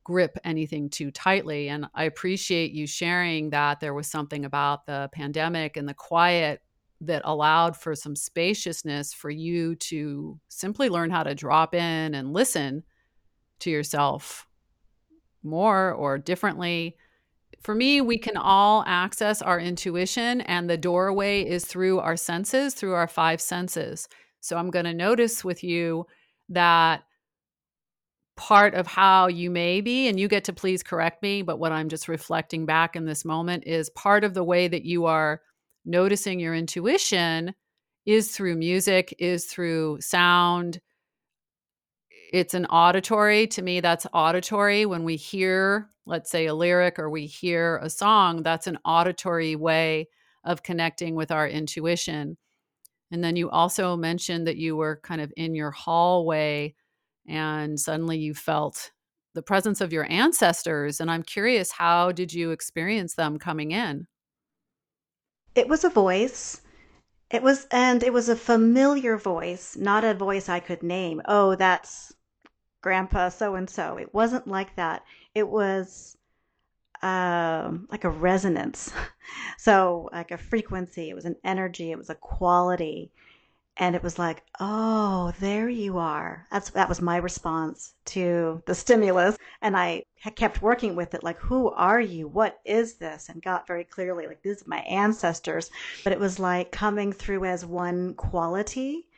grip 0.03 0.39
anything 0.43 0.89
too 0.89 1.11
tightly. 1.11 1.69
And 1.69 1.85
I 1.93 2.05
appreciate 2.05 2.71
you 2.71 2.87
sharing 2.87 3.51
that 3.51 3.79
there 3.79 3.93
was 3.93 4.07
something 4.07 4.43
about 4.43 4.87
the 4.87 5.07
pandemic 5.13 5.77
and 5.77 5.87
the 5.87 5.93
quiet 5.93 6.61
that 7.01 7.21
allowed 7.25 7.77
for 7.77 7.93
some 7.95 8.15
spaciousness 8.15 9.13
for 9.13 9.29
you 9.29 9.75
to 9.75 10.39
simply 10.47 10.89
learn 10.89 11.11
how 11.11 11.23
to 11.23 11.35
drop 11.35 11.75
in 11.75 12.15
and 12.15 12.33
listen 12.33 12.83
to 13.59 13.69
yourself 13.69 14.47
more 15.43 15.91
or 15.93 16.17
differently. 16.17 16.95
For 17.61 17.75
me, 17.75 18.01
we 18.01 18.17
can 18.17 18.37
all 18.37 18.83
access 18.87 19.41
our 19.41 19.59
intuition, 19.59 20.41
and 20.41 20.69
the 20.69 20.77
doorway 20.77 21.43
is 21.43 21.65
through 21.65 21.99
our 21.99 22.15
senses, 22.15 22.73
through 22.73 22.93
our 22.93 23.07
five 23.07 23.41
senses. 23.41 24.07
So 24.39 24.57
I'm 24.57 24.69
going 24.69 24.85
to 24.85 24.93
notice 24.93 25.43
with 25.43 25.63
you 25.63 26.05
that 26.49 27.03
part 28.37 28.73
of 28.73 28.87
how 28.87 29.27
you 29.27 29.51
may 29.51 29.81
be, 29.81 30.07
and 30.07 30.17
you 30.17 30.29
get 30.29 30.45
to 30.45 30.53
please 30.53 30.81
correct 30.81 31.21
me, 31.21 31.41
but 31.41 31.59
what 31.59 31.73
I'm 31.73 31.89
just 31.89 32.07
reflecting 32.07 32.65
back 32.65 32.95
in 32.95 33.05
this 33.05 33.25
moment 33.25 33.65
is 33.67 33.89
part 33.89 34.23
of 34.23 34.33
the 34.33 34.43
way 34.43 34.69
that 34.69 34.85
you 34.85 35.05
are 35.05 35.41
noticing 35.85 36.39
your 36.39 36.55
intuition 36.55 37.53
is 38.05 38.31
through 38.31 38.55
music, 38.55 39.13
is 39.19 39.45
through 39.45 39.99
sound. 39.99 40.79
It's 42.31 42.53
an 42.53 42.65
auditory. 42.67 43.47
To 43.47 43.61
me, 43.61 43.79
that's 43.79 44.05
auditory. 44.13 44.85
When 44.85 45.03
we 45.03 45.15
hear, 45.15 45.89
let's 46.05 46.29
say, 46.29 46.45
a 46.45 46.53
lyric 46.53 46.99
or 46.99 47.09
we 47.09 47.25
hear 47.25 47.77
a 47.77 47.89
song, 47.89 48.43
that's 48.43 48.67
an 48.67 48.77
auditory 48.85 49.55
way 49.55 50.07
of 50.43 50.63
connecting 50.63 51.15
with 51.15 51.31
our 51.31 51.47
intuition. 51.47 52.37
And 53.11 53.23
then 53.23 53.35
you 53.35 53.49
also 53.49 53.95
mentioned 53.95 54.47
that 54.47 54.57
you 54.57 54.75
were 54.75 54.99
kind 55.03 55.21
of 55.21 55.33
in 55.35 55.55
your 55.55 55.71
hallway 55.71 56.75
and 57.29 57.79
suddenly 57.79 58.17
you 58.17 58.33
felt 58.33 58.91
the 59.35 59.41
presence 59.41 59.79
of 59.79 59.93
your 59.93 60.11
ancestors 60.11 60.99
and 60.99 61.09
i'm 61.09 61.23
curious 61.23 61.71
how 61.71 62.11
did 62.11 62.33
you 62.33 62.51
experience 62.51 63.13
them 63.13 63.37
coming 63.37 63.71
in 63.71 64.07
it 65.55 65.67
was 65.67 65.83
a 65.83 65.89
voice 65.89 66.61
it 67.29 67.43
was 67.43 67.67
and 67.71 68.01
it 68.01 68.11
was 68.11 68.27
a 68.27 68.35
familiar 68.35 69.15
voice 69.15 69.77
not 69.77 70.03
a 70.03 70.13
voice 70.13 70.49
i 70.49 70.59
could 70.59 70.81
name 70.81 71.21
oh 71.25 71.55
that's 71.55 72.13
grandpa 72.81 73.29
so 73.29 73.55
and 73.55 73.69
so 73.69 73.97
it 73.97 74.13
wasn't 74.13 74.47
like 74.47 74.75
that. 74.75 75.03
It 75.35 75.47
was 75.47 76.17
um, 77.01 77.87
like 77.91 78.03
a 78.03 78.09
resonance. 78.09 78.91
So 79.59 80.09
like 80.11 80.31
a 80.31 80.37
frequency. 80.37 81.09
It 81.09 81.13
was 81.13 81.25
an 81.25 81.35
energy. 81.43 81.91
It 81.91 81.97
was 81.99 82.09
a 82.09 82.15
quality. 82.15 83.11
And 83.77 83.95
it 83.95 84.01
was 84.01 84.17
like, 84.17 84.43
"Oh, 84.59 85.33
there 85.39 85.69
you 85.69 85.99
are." 85.99 86.47
That's 86.51 86.71
that 86.71 86.89
was 86.89 87.01
my 87.01 87.17
response 87.17 87.93
to 88.05 88.63
the 88.65 88.73
stimulus, 88.73 89.37
and 89.61 89.77
I 89.77 90.05
kept 90.35 90.61
working 90.63 90.95
with 90.95 91.13
it 91.13 91.23
like, 91.23 91.37
"Who 91.39 91.69
are 91.71 92.01
you? 92.01 92.27
What 92.27 92.59
is 92.65 92.95
this?" 92.95 93.29
and 93.29 93.41
got 93.41 93.67
very 93.67 93.83
clearly 93.83 94.25
like 94.27 94.41
these 94.41 94.63
are 94.63 94.69
my 94.69 94.79
ancestors, 94.79 95.69
but 96.03 96.13
it 96.13 96.19
was 96.19 96.39
like 96.39 96.71
coming 96.71 97.13
through 97.13 97.45
as 97.45 97.65
one 97.65 98.15
quality 98.15 99.08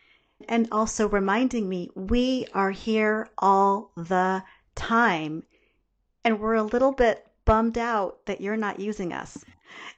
and 0.48 0.67
also 0.71 1.07
reminding 1.07 1.67
me 1.67 1.89
we 1.95 2.48
are 2.53 2.71
here 2.71 3.29
all 3.38 3.91
the 3.95 4.43
time 4.75 5.43
and 6.24 6.39
we're 6.39 6.55
a 6.55 6.63
little 6.63 6.91
bit 6.91 7.27
bummed 7.45 7.77
out 7.77 8.25
that 8.25 8.41
you're 8.41 8.57
not 8.57 8.79
using 8.79 9.12
us. 9.12 9.43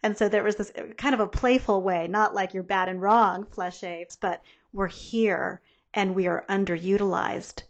And 0.01 0.17
so 0.17 0.29
there 0.29 0.43
was 0.43 0.55
this 0.55 0.71
kind 0.97 1.13
of 1.13 1.19
a 1.19 1.27
playful 1.27 1.81
way, 1.81 2.07
not 2.07 2.33
like 2.33 2.53
you're 2.53 2.63
bad 2.63 2.89
and 2.89 3.01
wrong, 3.01 3.45
Flesché, 3.45 4.05
but 4.19 4.41
we're 4.71 4.87
here 4.87 5.61
and 5.93 6.15
we 6.15 6.27
are 6.27 6.45
underutilized. 6.49 7.63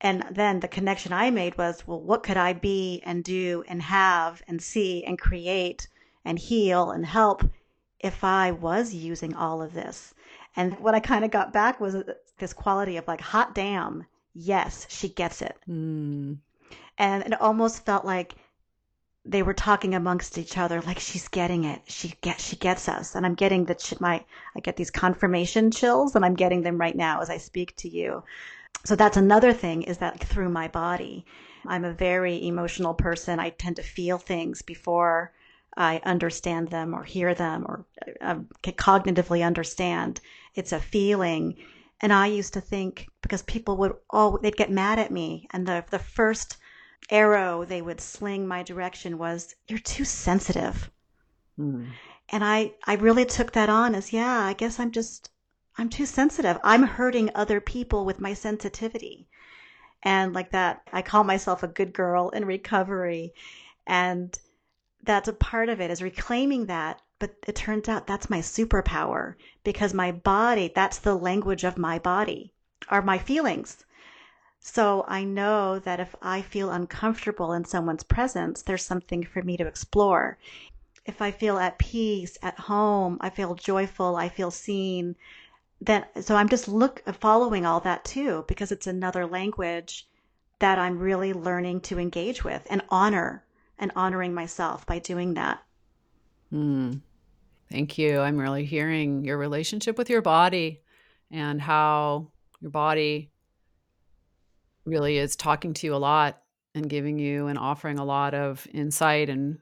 And 0.00 0.24
then 0.30 0.60
the 0.60 0.68
connection 0.68 1.12
I 1.12 1.30
made 1.30 1.56
was, 1.56 1.86
well, 1.86 2.00
what 2.00 2.22
could 2.22 2.36
I 2.36 2.52
be 2.52 3.00
and 3.04 3.22
do 3.22 3.62
and 3.68 3.82
have 3.82 4.42
and 4.48 4.60
see 4.60 5.04
and 5.04 5.18
create 5.18 5.88
and 6.24 6.38
heal 6.38 6.90
and 6.90 7.06
help 7.06 7.48
if 8.00 8.24
I 8.24 8.50
was 8.50 8.92
using 8.92 9.34
all 9.34 9.62
of 9.62 9.74
this? 9.74 10.12
And 10.56 10.78
what 10.80 10.94
I 10.94 11.00
kind 11.00 11.24
of 11.24 11.30
got 11.30 11.52
back 11.52 11.80
was 11.80 11.96
this 12.38 12.52
quality 12.52 12.96
of 12.96 13.08
like, 13.08 13.20
hot 13.20 13.54
damn, 13.54 14.06
yes, 14.34 14.86
she 14.88 15.08
gets 15.08 15.42
it. 15.42 15.56
Mm. 15.68 16.38
And 16.98 17.24
it 17.24 17.40
almost 17.40 17.84
felt 17.84 18.04
like 18.04 18.34
they 19.24 19.42
were 19.42 19.54
talking 19.54 19.94
amongst 19.94 20.36
each 20.36 20.58
other 20.58 20.80
like 20.82 20.98
she's 20.98 21.28
getting 21.28 21.62
it 21.62 21.80
she 21.86 22.14
get 22.22 22.40
she 22.40 22.56
gets 22.56 22.88
us 22.88 23.14
and 23.14 23.24
i'm 23.24 23.34
getting 23.34 23.64
that 23.66 23.78
the 23.78 23.96
my 24.00 24.24
i 24.56 24.60
get 24.60 24.76
these 24.76 24.90
confirmation 24.90 25.70
chills 25.70 26.16
and 26.16 26.24
i'm 26.24 26.34
getting 26.34 26.62
them 26.62 26.76
right 26.76 26.96
now 26.96 27.20
as 27.20 27.30
i 27.30 27.36
speak 27.36 27.74
to 27.76 27.88
you 27.88 28.22
so 28.84 28.96
that's 28.96 29.16
another 29.16 29.52
thing 29.52 29.82
is 29.82 29.98
that 29.98 30.18
through 30.18 30.48
my 30.48 30.66
body 30.66 31.24
i'm 31.66 31.84
a 31.84 31.92
very 31.92 32.44
emotional 32.44 32.94
person 32.94 33.38
i 33.38 33.48
tend 33.50 33.76
to 33.76 33.82
feel 33.82 34.18
things 34.18 34.60
before 34.62 35.32
i 35.76 36.00
understand 36.04 36.68
them 36.68 36.94
or 36.94 37.04
hear 37.04 37.34
them 37.34 37.64
or 37.66 37.84
uh, 38.20 38.36
cognitively 38.64 39.44
understand 39.44 40.20
it's 40.54 40.72
a 40.72 40.80
feeling 40.80 41.56
and 42.00 42.12
i 42.12 42.26
used 42.26 42.52
to 42.52 42.60
think 42.60 43.06
because 43.22 43.42
people 43.42 43.76
would 43.76 43.94
all 44.10 44.38
they'd 44.38 44.56
get 44.56 44.70
mad 44.70 44.98
at 44.98 45.10
me 45.10 45.46
and 45.52 45.66
the 45.66 45.84
the 45.90 45.98
first 45.98 46.56
arrow 47.10 47.64
they 47.64 47.82
would 47.82 48.00
sling 48.00 48.46
my 48.46 48.62
direction 48.62 49.18
was 49.18 49.54
you're 49.68 49.78
too 49.78 50.04
sensitive. 50.04 50.90
Mm. 51.58 51.90
And 52.28 52.44
I 52.44 52.72
I 52.84 52.94
really 52.94 53.24
took 53.24 53.52
that 53.52 53.68
on 53.68 53.94
as 53.94 54.12
yeah, 54.12 54.40
I 54.40 54.52
guess 54.52 54.78
I'm 54.78 54.90
just 54.90 55.30
I'm 55.78 55.88
too 55.88 56.06
sensitive. 56.06 56.58
I'm 56.62 56.82
hurting 56.82 57.30
other 57.34 57.60
people 57.60 58.04
with 58.04 58.20
my 58.20 58.34
sensitivity. 58.34 59.28
And 60.02 60.32
like 60.32 60.50
that, 60.50 60.82
I 60.92 61.02
call 61.02 61.24
myself 61.24 61.62
a 61.62 61.68
good 61.68 61.92
girl 61.92 62.30
in 62.30 62.44
recovery. 62.44 63.32
And 63.86 64.36
that's 65.02 65.28
a 65.28 65.32
part 65.32 65.68
of 65.68 65.80
it 65.80 65.90
is 65.90 66.02
reclaiming 66.02 66.66
that. 66.66 67.00
But 67.18 67.34
it 67.46 67.54
turns 67.54 67.88
out 67.88 68.06
that's 68.06 68.30
my 68.30 68.40
superpower 68.40 69.34
because 69.64 69.94
my 69.94 70.10
body, 70.12 70.72
that's 70.74 70.98
the 70.98 71.14
language 71.14 71.64
of 71.64 71.78
my 71.78 71.98
body, 71.98 72.52
are 72.88 73.02
my 73.02 73.18
feelings. 73.18 73.84
So 74.58 75.04
I 75.08 75.24
know 75.24 75.78
that 75.80 76.00
if 76.00 76.14
I 76.22 76.42
feel 76.42 76.70
uncomfortable 76.70 77.52
in 77.52 77.64
someone's 77.64 78.04
presence, 78.04 78.62
there's 78.62 78.84
something 78.84 79.24
for 79.24 79.42
me 79.42 79.56
to 79.56 79.66
explore. 79.66 80.38
If 81.04 81.20
I 81.20 81.32
feel 81.32 81.58
at 81.58 81.78
peace, 81.78 82.38
at 82.42 82.58
home, 82.60 83.18
I 83.20 83.30
feel 83.30 83.54
joyful, 83.54 84.14
I 84.16 84.28
feel 84.28 84.52
seen, 84.52 85.16
then 85.80 86.06
so 86.20 86.36
I'm 86.36 86.48
just 86.48 86.68
look 86.68 87.02
following 87.18 87.66
all 87.66 87.80
that 87.80 88.04
too 88.04 88.44
because 88.46 88.70
it's 88.70 88.86
another 88.86 89.26
language 89.26 90.06
that 90.60 90.78
I'm 90.78 91.00
really 91.00 91.32
learning 91.32 91.80
to 91.82 91.98
engage 91.98 92.44
with 92.44 92.64
and 92.70 92.82
honor 92.88 93.42
and 93.78 93.92
honoring 93.96 94.34
myself 94.34 94.86
by 94.86 94.98
doing 94.98 95.34
that. 95.34 95.62
Mm. 96.52 97.00
Thank 97.70 97.96
you. 97.96 98.20
I'm 98.20 98.36
really 98.36 98.64
hearing 98.64 99.24
your 99.24 99.38
relationship 99.38 99.96
with 99.96 100.10
your 100.10 100.20
body 100.20 100.82
and 101.30 101.60
how 101.60 102.30
your 102.60 102.70
body 102.70 103.30
really 104.84 105.16
is 105.16 105.36
talking 105.36 105.72
to 105.74 105.86
you 105.86 105.94
a 105.94 105.96
lot 105.96 106.42
and 106.74 106.88
giving 106.88 107.18
you 107.18 107.46
and 107.46 107.58
offering 107.58 107.98
a 107.98 108.04
lot 108.04 108.34
of 108.34 108.66
insight 108.72 109.30
and 109.30 109.58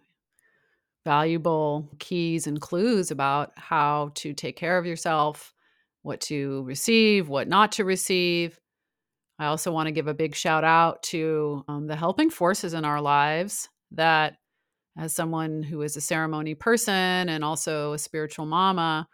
valuable 1.04 1.88
keys 1.98 2.46
and 2.46 2.60
clues 2.60 3.10
about 3.10 3.52
how 3.56 4.10
to 4.14 4.32
take 4.32 4.56
care 4.56 4.76
of 4.76 4.86
yourself, 4.86 5.54
what 6.02 6.20
to 6.20 6.62
receive, 6.64 7.28
what 7.28 7.48
not 7.48 7.72
to 7.72 7.84
receive. 7.84 8.58
I 9.38 9.46
also 9.46 9.72
want 9.72 9.86
to 9.86 9.92
give 9.92 10.08
a 10.08 10.14
big 10.14 10.34
shout 10.34 10.64
out 10.64 11.02
to 11.04 11.64
um, 11.68 11.86
the 11.86 11.96
helping 11.96 12.28
forces 12.28 12.74
in 12.74 12.84
our 12.84 13.00
lives 13.00 13.68
that, 13.92 14.36
as 14.98 15.14
someone 15.14 15.62
who 15.62 15.82
is 15.82 15.96
a 15.96 16.00
ceremony 16.00 16.54
person 16.54 17.28
and 17.28 17.44
also 17.44 17.92
a 17.92 17.98
spiritual 17.98 18.46
mama, 18.46 19.08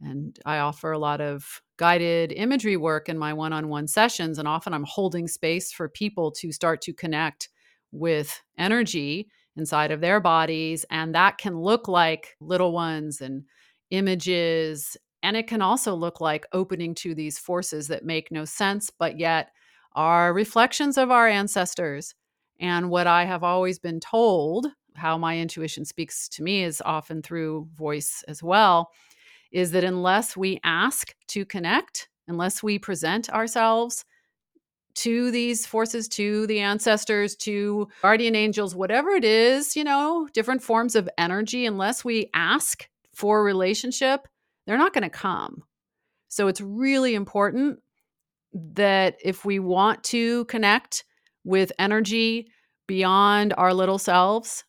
and 0.00 0.38
I 0.44 0.58
offer 0.58 0.92
a 0.92 0.98
lot 0.98 1.20
of 1.20 1.62
guided 1.76 2.32
imagery 2.32 2.76
work 2.76 3.08
in 3.08 3.18
my 3.18 3.32
one 3.32 3.52
on 3.52 3.68
one 3.68 3.86
sessions. 3.86 4.38
And 4.38 4.48
often 4.48 4.74
I'm 4.74 4.84
holding 4.84 5.28
space 5.28 5.72
for 5.72 5.88
people 5.88 6.32
to 6.32 6.52
start 6.52 6.80
to 6.82 6.92
connect 6.92 7.48
with 7.92 8.42
energy 8.58 9.28
inside 9.56 9.90
of 9.92 10.00
their 10.00 10.20
bodies. 10.20 10.84
And 10.90 11.14
that 11.14 11.38
can 11.38 11.58
look 11.60 11.86
like 11.88 12.36
little 12.40 12.72
ones 12.72 13.20
and 13.20 13.44
images. 13.90 14.96
And 15.22 15.36
it 15.36 15.46
can 15.46 15.62
also 15.62 15.94
look 15.94 16.20
like 16.20 16.46
opening 16.52 16.94
to 16.96 17.14
these 17.14 17.38
forces 17.38 17.88
that 17.88 18.04
make 18.04 18.32
no 18.32 18.44
sense, 18.44 18.90
but 18.90 19.18
yet 19.18 19.50
are 19.94 20.32
reflections 20.32 20.98
of 20.98 21.10
our 21.10 21.28
ancestors. 21.28 22.14
And 22.62 22.90
what 22.90 23.08
I 23.08 23.24
have 23.24 23.42
always 23.42 23.80
been 23.80 23.98
told, 23.98 24.68
how 24.94 25.18
my 25.18 25.36
intuition 25.36 25.84
speaks 25.84 26.28
to 26.30 26.44
me 26.44 26.62
is 26.62 26.80
often 26.84 27.20
through 27.20 27.68
voice 27.74 28.24
as 28.28 28.40
well, 28.40 28.92
is 29.50 29.72
that 29.72 29.82
unless 29.82 30.36
we 30.36 30.60
ask 30.62 31.12
to 31.28 31.44
connect, 31.44 32.08
unless 32.28 32.62
we 32.62 32.78
present 32.78 33.28
ourselves 33.30 34.04
to 34.94 35.32
these 35.32 35.66
forces, 35.66 36.06
to 36.06 36.46
the 36.46 36.60
ancestors, 36.60 37.34
to 37.34 37.88
guardian 38.00 38.36
angels, 38.36 38.76
whatever 38.76 39.10
it 39.10 39.24
is, 39.24 39.74
you 39.74 39.82
know, 39.82 40.28
different 40.32 40.62
forms 40.62 40.94
of 40.94 41.08
energy, 41.18 41.66
unless 41.66 42.04
we 42.04 42.30
ask 42.32 42.88
for 43.12 43.42
relationship, 43.42 44.28
they're 44.66 44.78
not 44.78 44.92
going 44.92 45.02
to 45.02 45.10
come. 45.10 45.64
So 46.28 46.46
it's 46.46 46.60
really 46.60 47.14
important 47.14 47.80
that 48.52 49.16
if 49.24 49.44
we 49.44 49.58
want 49.58 50.04
to 50.04 50.44
connect 50.44 51.04
with 51.44 51.72
energy, 51.78 52.51
beyond 52.86 53.54
our 53.56 53.72
little 53.74 53.98
selves, 53.98 54.64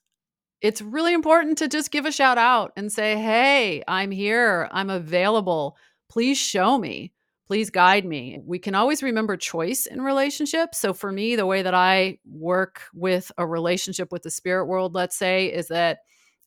it's 0.62 0.82
really 0.82 1.14
important 1.14 1.58
to 1.60 1.68
just 1.68 1.92
give 1.92 2.06
a 2.06 2.12
shout 2.12 2.38
out 2.38 2.72
and 2.78 2.92
say, 2.92 3.16
Hey, 3.18 3.84
I'm 3.88 4.12
here. 4.12 4.70
I'm 4.72 4.90
available. 4.90 5.78
Please 6.10 6.38
show 6.38 6.78
me. 6.78 7.12
Please 7.46 7.70
guide 7.70 8.06
me. 8.06 8.40
We 8.46 8.58
can 8.58 8.74
always 8.74 9.04
remember 9.04 9.36
choice 9.36 9.86
in 9.86 10.02
relationships. 10.02 10.80
So, 10.80 10.94
for 10.94 11.12
me, 11.12 11.36
the 11.36 11.46
way 11.46 11.62
that 11.62 11.74
I 11.74 12.20
work 12.26 12.84
with 12.94 13.32
a 13.38 13.46
relationship 13.46 14.12
with 14.12 14.24
the 14.24 14.32
spirit 14.32 14.66
world, 14.66 14.96
let's 14.96 15.18
say, 15.18 15.48
is 15.48 15.68
that 15.68 16.00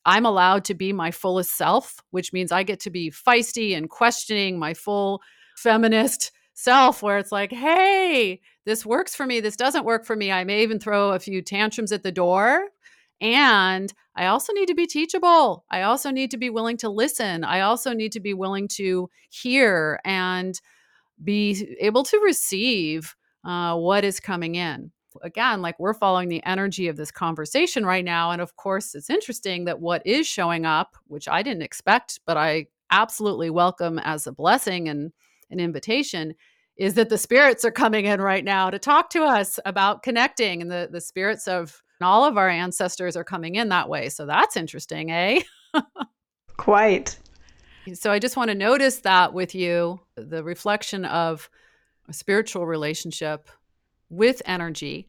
I'm 0.06 0.24
allowed 0.24 0.64
to 0.66 0.74
be 0.74 0.92
my 0.92 1.10
fullest 1.10 1.54
self, 1.54 2.00
which 2.10 2.32
means 2.32 2.50
I 2.50 2.62
get 2.62 2.80
to 2.80 2.90
be 2.90 3.10
feisty 3.10 3.76
and 3.76 3.90
questioning 3.90 4.58
my 4.58 4.72
full 4.72 5.20
feminist 5.58 6.32
self, 6.56 7.02
where 7.02 7.18
it's 7.18 7.30
like, 7.30 7.52
hey, 7.52 8.40
this 8.64 8.84
works 8.84 9.14
for 9.14 9.26
me. 9.26 9.40
This 9.40 9.56
doesn't 9.56 9.84
work 9.84 10.04
for 10.04 10.16
me. 10.16 10.32
I 10.32 10.42
may 10.42 10.62
even 10.62 10.80
throw 10.80 11.10
a 11.10 11.20
few 11.20 11.42
tantrums 11.42 11.92
at 11.92 12.02
the 12.02 12.10
door. 12.10 12.68
And 13.20 13.92
I 14.16 14.26
also 14.26 14.52
need 14.54 14.66
to 14.66 14.74
be 14.74 14.86
teachable. 14.86 15.64
I 15.70 15.82
also 15.82 16.10
need 16.10 16.30
to 16.32 16.38
be 16.38 16.50
willing 16.50 16.78
to 16.78 16.88
listen. 16.88 17.44
I 17.44 17.60
also 17.60 17.92
need 17.92 18.12
to 18.12 18.20
be 18.20 18.34
willing 18.34 18.68
to 18.68 19.08
hear 19.28 20.00
and 20.04 20.58
be 21.22 21.76
able 21.78 22.04
to 22.04 22.18
receive 22.20 23.14
uh, 23.44 23.76
what 23.76 24.04
is 24.04 24.18
coming 24.18 24.54
in. 24.54 24.90
Again, 25.22 25.62
like 25.62 25.78
we're 25.78 25.94
following 25.94 26.28
the 26.28 26.44
energy 26.44 26.88
of 26.88 26.96
this 26.96 27.10
conversation 27.10 27.86
right 27.86 28.04
now. 28.04 28.32
And 28.32 28.42
of 28.42 28.56
course, 28.56 28.94
it's 28.94 29.10
interesting 29.10 29.64
that 29.66 29.80
what 29.80 30.06
is 30.06 30.26
showing 30.26 30.66
up, 30.66 30.96
which 31.06 31.28
I 31.28 31.42
didn't 31.42 31.62
expect, 31.62 32.20
but 32.26 32.36
I 32.36 32.66
absolutely 32.90 33.50
welcome 33.50 33.98
as 33.98 34.26
a 34.26 34.32
blessing 34.32 34.88
and 34.88 35.12
an 35.50 35.60
invitation, 35.60 36.34
is 36.76 36.94
that 36.94 37.08
the 37.08 37.18
spirits 37.18 37.64
are 37.64 37.70
coming 37.70 38.04
in 38.04 38.20
right 38.20 38.44
now 38.44 38.70
to 38.70 38.78
talk 38.78 39.10
to 39.10 39.22
us 39.22 39.58
about 39.64 40.02
connecting. 40.02 40.60
And 40.62 40.70
the, 40.70 40.88
the 40.90 41.00
spirits 41.00 41.48
of 41.48 41.82
all 42.00 42.24
of 42.24 42.36
our 42.36 42.48
ancestors 42.48 43.16
are 43.16 43.24
coming 43.24 43.54
in 43.54 43.70
that 43.70 43.88
way. 43.88 44.08
So 44.08 44.26
that's 44.26 44.56
interesting, 44.56 45.10
eh? 45.10 45.40
Quite. 46.56 47.18
So 47.94 48.10
I 48.10 48.18
just 48.18 48.36
want 48.36 48.50
to 48.50 48.54
notice 48.54 48.98
that 49.00 49.32
with 49.32 49.54
you 49.54 50.00
the 50.16 50.42
reflection 50.42 51.04
of 51.04 51.48
a 52.08 52.12
spiritual 52.12 52.66
relationship 52.66 53.48
with 54.10 54.42
energy. 54.44 55.08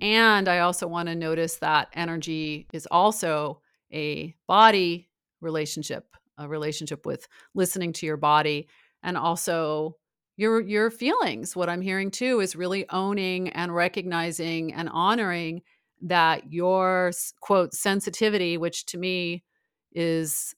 And 0.00 0.48
I 0.48 0.60
also 0.60 0.86
want 0.86 1.08
to 1.08 1.14
notice 1.14 1.56
that 1.56 1.88
energy 1.94 2.66
is 2.72 2.86
also 2.90 3.60
a 3.92 4.34
body 4.46 5.08
relationship, 5.40 6.14
a 6.38 6.48
relationship 6.48 7.06
with 7.06 7.26
listening 7.54 7.92
to 7.94 8.06
your 8.06 8.16
body 8.16 8.68
and 9.02 9.16
also 9.16 9.96
your 10.36 10.60
your 10.60 10.90
feelings. 10.90 11.54
What 11.54 11.68
I'm 11.68 11.82
hearing 11.82 12.10
too 12.10 12.40
is 12.40 12.56
really 12.56 12.88
owning 12.90 13.50
and 13.50 13.74
recognizing 13.74 14.72
and 14.72 14.88
honoring 14.88 15.62
that 16.02 16.52
your 16.52 17.12
quote 17.40 17.74
sensitivity, 17.74 18.56
which 18.56 18.86
to 18.86 18.98
me 18.98 19.44
is 19.92 20.54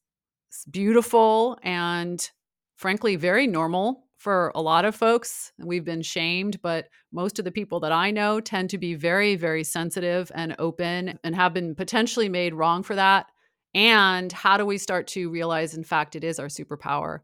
beautiful 0.71 1.59
and 1.63 2.31
frankly 2.77 3.17
very 3.17 3.47
normal 3.47 4.05
for 4.19 4.53
a 4.55 4.63
lot 4.63 4.85
of 4.85 4.95
folks. 4.95 5.53
We've 5.59 5.85
been 5.85 6.03
shamed, 6.03 6.63
but 6.63 6.87
most 7.11 7.41
of 7.41 7.45
the 7.45 7.51
people 7.51 7.81
that 7.81 7.91
I 7.91 8.13
know 8.13 8.41
tend 8.41 8.71
to 8.71 8.79
be 8.79 8.95
very, 8.95 9.35
very 9.35 9.65
sensitive 9.65 10.31
and 10.33 10.55
open 10.61 11.19
and 11.25 11.35
have 11.35 11.53
been 11.53 11.75
potentially 11.75 12.29
made 12.29 12.55
wrong 12.55 12.85
for 12.85 12.95
that. 12.95 13.27
And 13.75 14.31
how 14.31 14.57
do 14.59 14.65
we 14.65 14.79
start 14.79 15.09
to 15.09 15.29
realize, 15.29 15.75
in 15.75 15.83
fact, 15.83 16.15
it 16.15 16.23
is 16.23 16.39
our 16.39 16.47
superpower? 16.47 17.21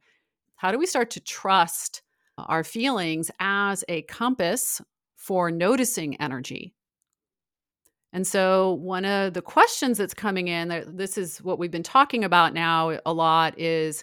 How 0.58 0.72
do 0.72 0.78
we 0.78 0.86
start 0.86 1.10
to 1.10 1.20
trust 1.20 2.02
our 2.36 2.64
feelings 2.64 3.30
as 3.38 3.84
a 3.88 4.02
compass 4.02 4.80
for 5.14 5.52
noticing 5.52 6.16
energy? 6.16 6.74
And 8.12 8.26
so, 8.26 8.72
one 8.72 9.04
of 9.04 9.34
the 9.34 9.42
questions 9.42 9.98
that's 9.98 10.14
coming 10.14 10.48
in, 10.48 10.84
this 10.88 11.16
is 11.16 11.38
what 11.42 11.60
we've 11.60 11.70
been 11.70 11.84
talking 11.84 12.24
about 12.24 12.54
now 12.54 12.98
a 13.06 13.12
lot, 13.12 13.56
is 13.56 14.02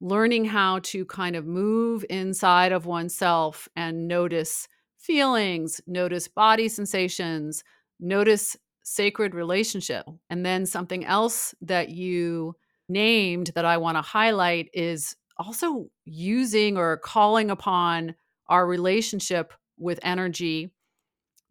learning 0.00 0.44
how 0.44 0.80
to 0.80 1.04
kind 1.04 1.36
of 1.36 1.46
move 1.46 2.04
inside 2.10 2.72
of 2.72 2.84
oneself 2.84 3.68
and 3.76 4.08
notice 4.08 4.66
feelings, 4.98 5.80
notice 5.86 6.26
body 6.26 6.68
sensations, 6.68 7.62
notice 8.00 8.56
sacred 8.82 9.36
relationship. 9.36 10.04
And 10.30 10.44
then 10.44 10.66
something 10.66 11.04
else 11.04 11.54
that 11.60 11.90
you 11.90 12.56
named 12.88 13.52
that 13.54 13.64
I 13.64 13.76
want 13.76 13.96
to 13.96 14.02
highlight 14.02 14.68
is 14.72 15.14
also 15.42 15.90
using 16.04 16.76
or 16.76 16.96
calling 16.96 17.50
upon 17.50 18.14
our 18.48 18.66
relationship 18.66 19.52
with 19.78 19.98
energy 20.02 20.72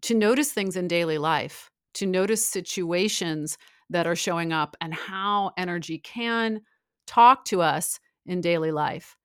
to 0.02 0.16
notice 0.16 0.52
things 0.52 0.76
in 0.76 0.88
daily 0.88 1.18
life 1.18 1.72
to 1.94 2.06
notice 2.06 2.46
situations 2.46 3.58
that 3.90 4.08
are 4.08 4.16
showing 4.16 4.54
up 4.54 4.76
and 4.82 4.94
how 4.94 5.52
energy 5.58 5.98
can 5.98 6.62
talk 7.06 7.46
to 7.46 7.62
us 7.62 8.00
in 8.26 8.42
daily 8.42 8.72
life. 8.72 9.18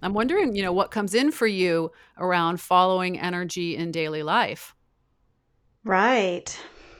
I'm 0.00 0.14
wondering, 0.14 0.54
you 0.54 0.62
know, 0.62 0.72
what 0.72 0.90
comes 0.90 1.14
in 1.14 1.30
for 1.30 1.46
you 1.46 1.90
around 2.16 2.60
following 2.60 3.18
energy 3.18 3.76
in 3.76 3.90
daily 3.90 4.22
life. 4.22 4.74
Right. 5.84 6.58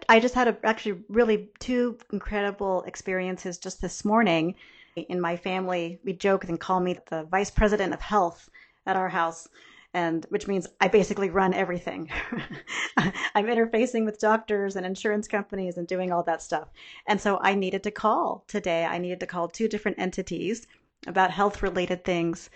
I 0.08 0.20
just 0.20 0.34
had 0.34 0.48
a, 0.48 0.56
actually 0.62 1.02
really 1.08 1.48
two 1.58 1.96
incredible 2.12 2.82
experiences 2.82 3.56
just 3.56 3.80
this 3.80 4.04
morning. 4.04 4.56
In 4.96 5.20
my 5.20 5.36
family, 5.36 5.98
we 6.04 6.12
joke 6.12 6.44
and 6.44 6.60
call 6.60 6.80
me 6.80 6.98
the 7.08 7.24
vice 7.24 7.50
president 7.50 7.94
of 7.94 8.00
health 8.00 8.48
at 8.86 8.96
our 8.96 9.08
house 9.08 9.48
and 9.94 10.24
which 10.30 10.48
means 10.48 10.66
I 10.80 10.88
basically 10.88 11.28
run 11.30 11.52
everything. 11.52 12.10
I'm 12.96 13.46
interfacing 13.46 14.04
with 14.04 14.18
doctors 14.18 14.76
and 14.76 14.86
insurance 14.86 15.28
companies 15.28 15.76
and 15.76 15.86
doing 15.86 16.10
all 16.10 16.22
that 16.24 16.42
stuff. 16.42 16.68
And 17.06 17.20
so 17.20 17.38
I 17.42 17.54
needed 17.54 17.82
to 17.84 17.90
call 17.90 18.44
today. 18.48 18.84
I 18.84 18.98
needed 18.98 19.20
to 19.20 19.26
call 19.26 19.48
two 19.48 19.68
different 19.68 19.98
entities 19.98 20.66
about 21.06 21.30
health 21.30 21.62
related 21.62 22.04
things. 22.04 22.48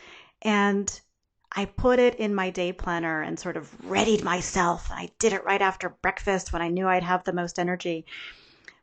And 0.42 0.98
I 1.52 1.66
put 1.66 1.98
it 1.98 2.14
in 2.16 2.34
my 2.34 2.50
day 2.50 2.72
planner 2.72 3.22
and 3.22 3.38
sort 3.38 3.56
of 3.56 3.70
readied 3.84 4.24
myself. 4.24 4.88
I 4.90 5.10
did 5.18 5.32
it 5.32 5.44
right 5.44 5.62
after 5.62 5.90
breakfast 6.02 6.52
when 6.52 6.62
I 6.62 6.68
knew 6.68 6.88
I'd 6.88 7.02
have 7.02 7.24
the 7.24 7.32
most 7.32 7.58
energy. 7.58 8.06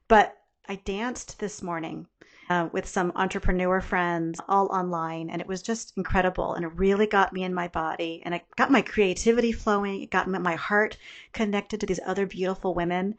But 0.07 0.37
I 0.67 0.75
danced 0.75 1.39
this 1.39 1.61
morning 1.61 2.07
uh, 2.53 2.69
with 2.71 2.87
some 2.87 3.11
entrepreneur 3.15 3.81
friends, 3.81 4.39
all 4.47 4.67
online. 4.67 5.31
And 5.31 5.41
it 5.41 5.47
was 5.47 5.63
just 5.63 5.93
incredible. 5.97 6.53
And 6.53 6.63
it 6.63 6.71
really 6.75 7.07
got 7.07 7.33
me 7.33 7.43
in 7.43 7.53
my 7.53 7.67
body 7.67 8.21
and 8.23 8.35
it 8.35 8.43
got 8.55 8.69
my 8.69 8.83
creativity 8.83 9.51
flowing. 9.51 10.03
It 10.03 10.11
got 10.11 10.27
my 10.27 10.53
heart 10.55 10.97
connected 11.31 11.79
to 11.79 11.87
these 11.87 11.99
other 12.05 12.27
beautiful 12.27 12.75
women. 12.75 13.15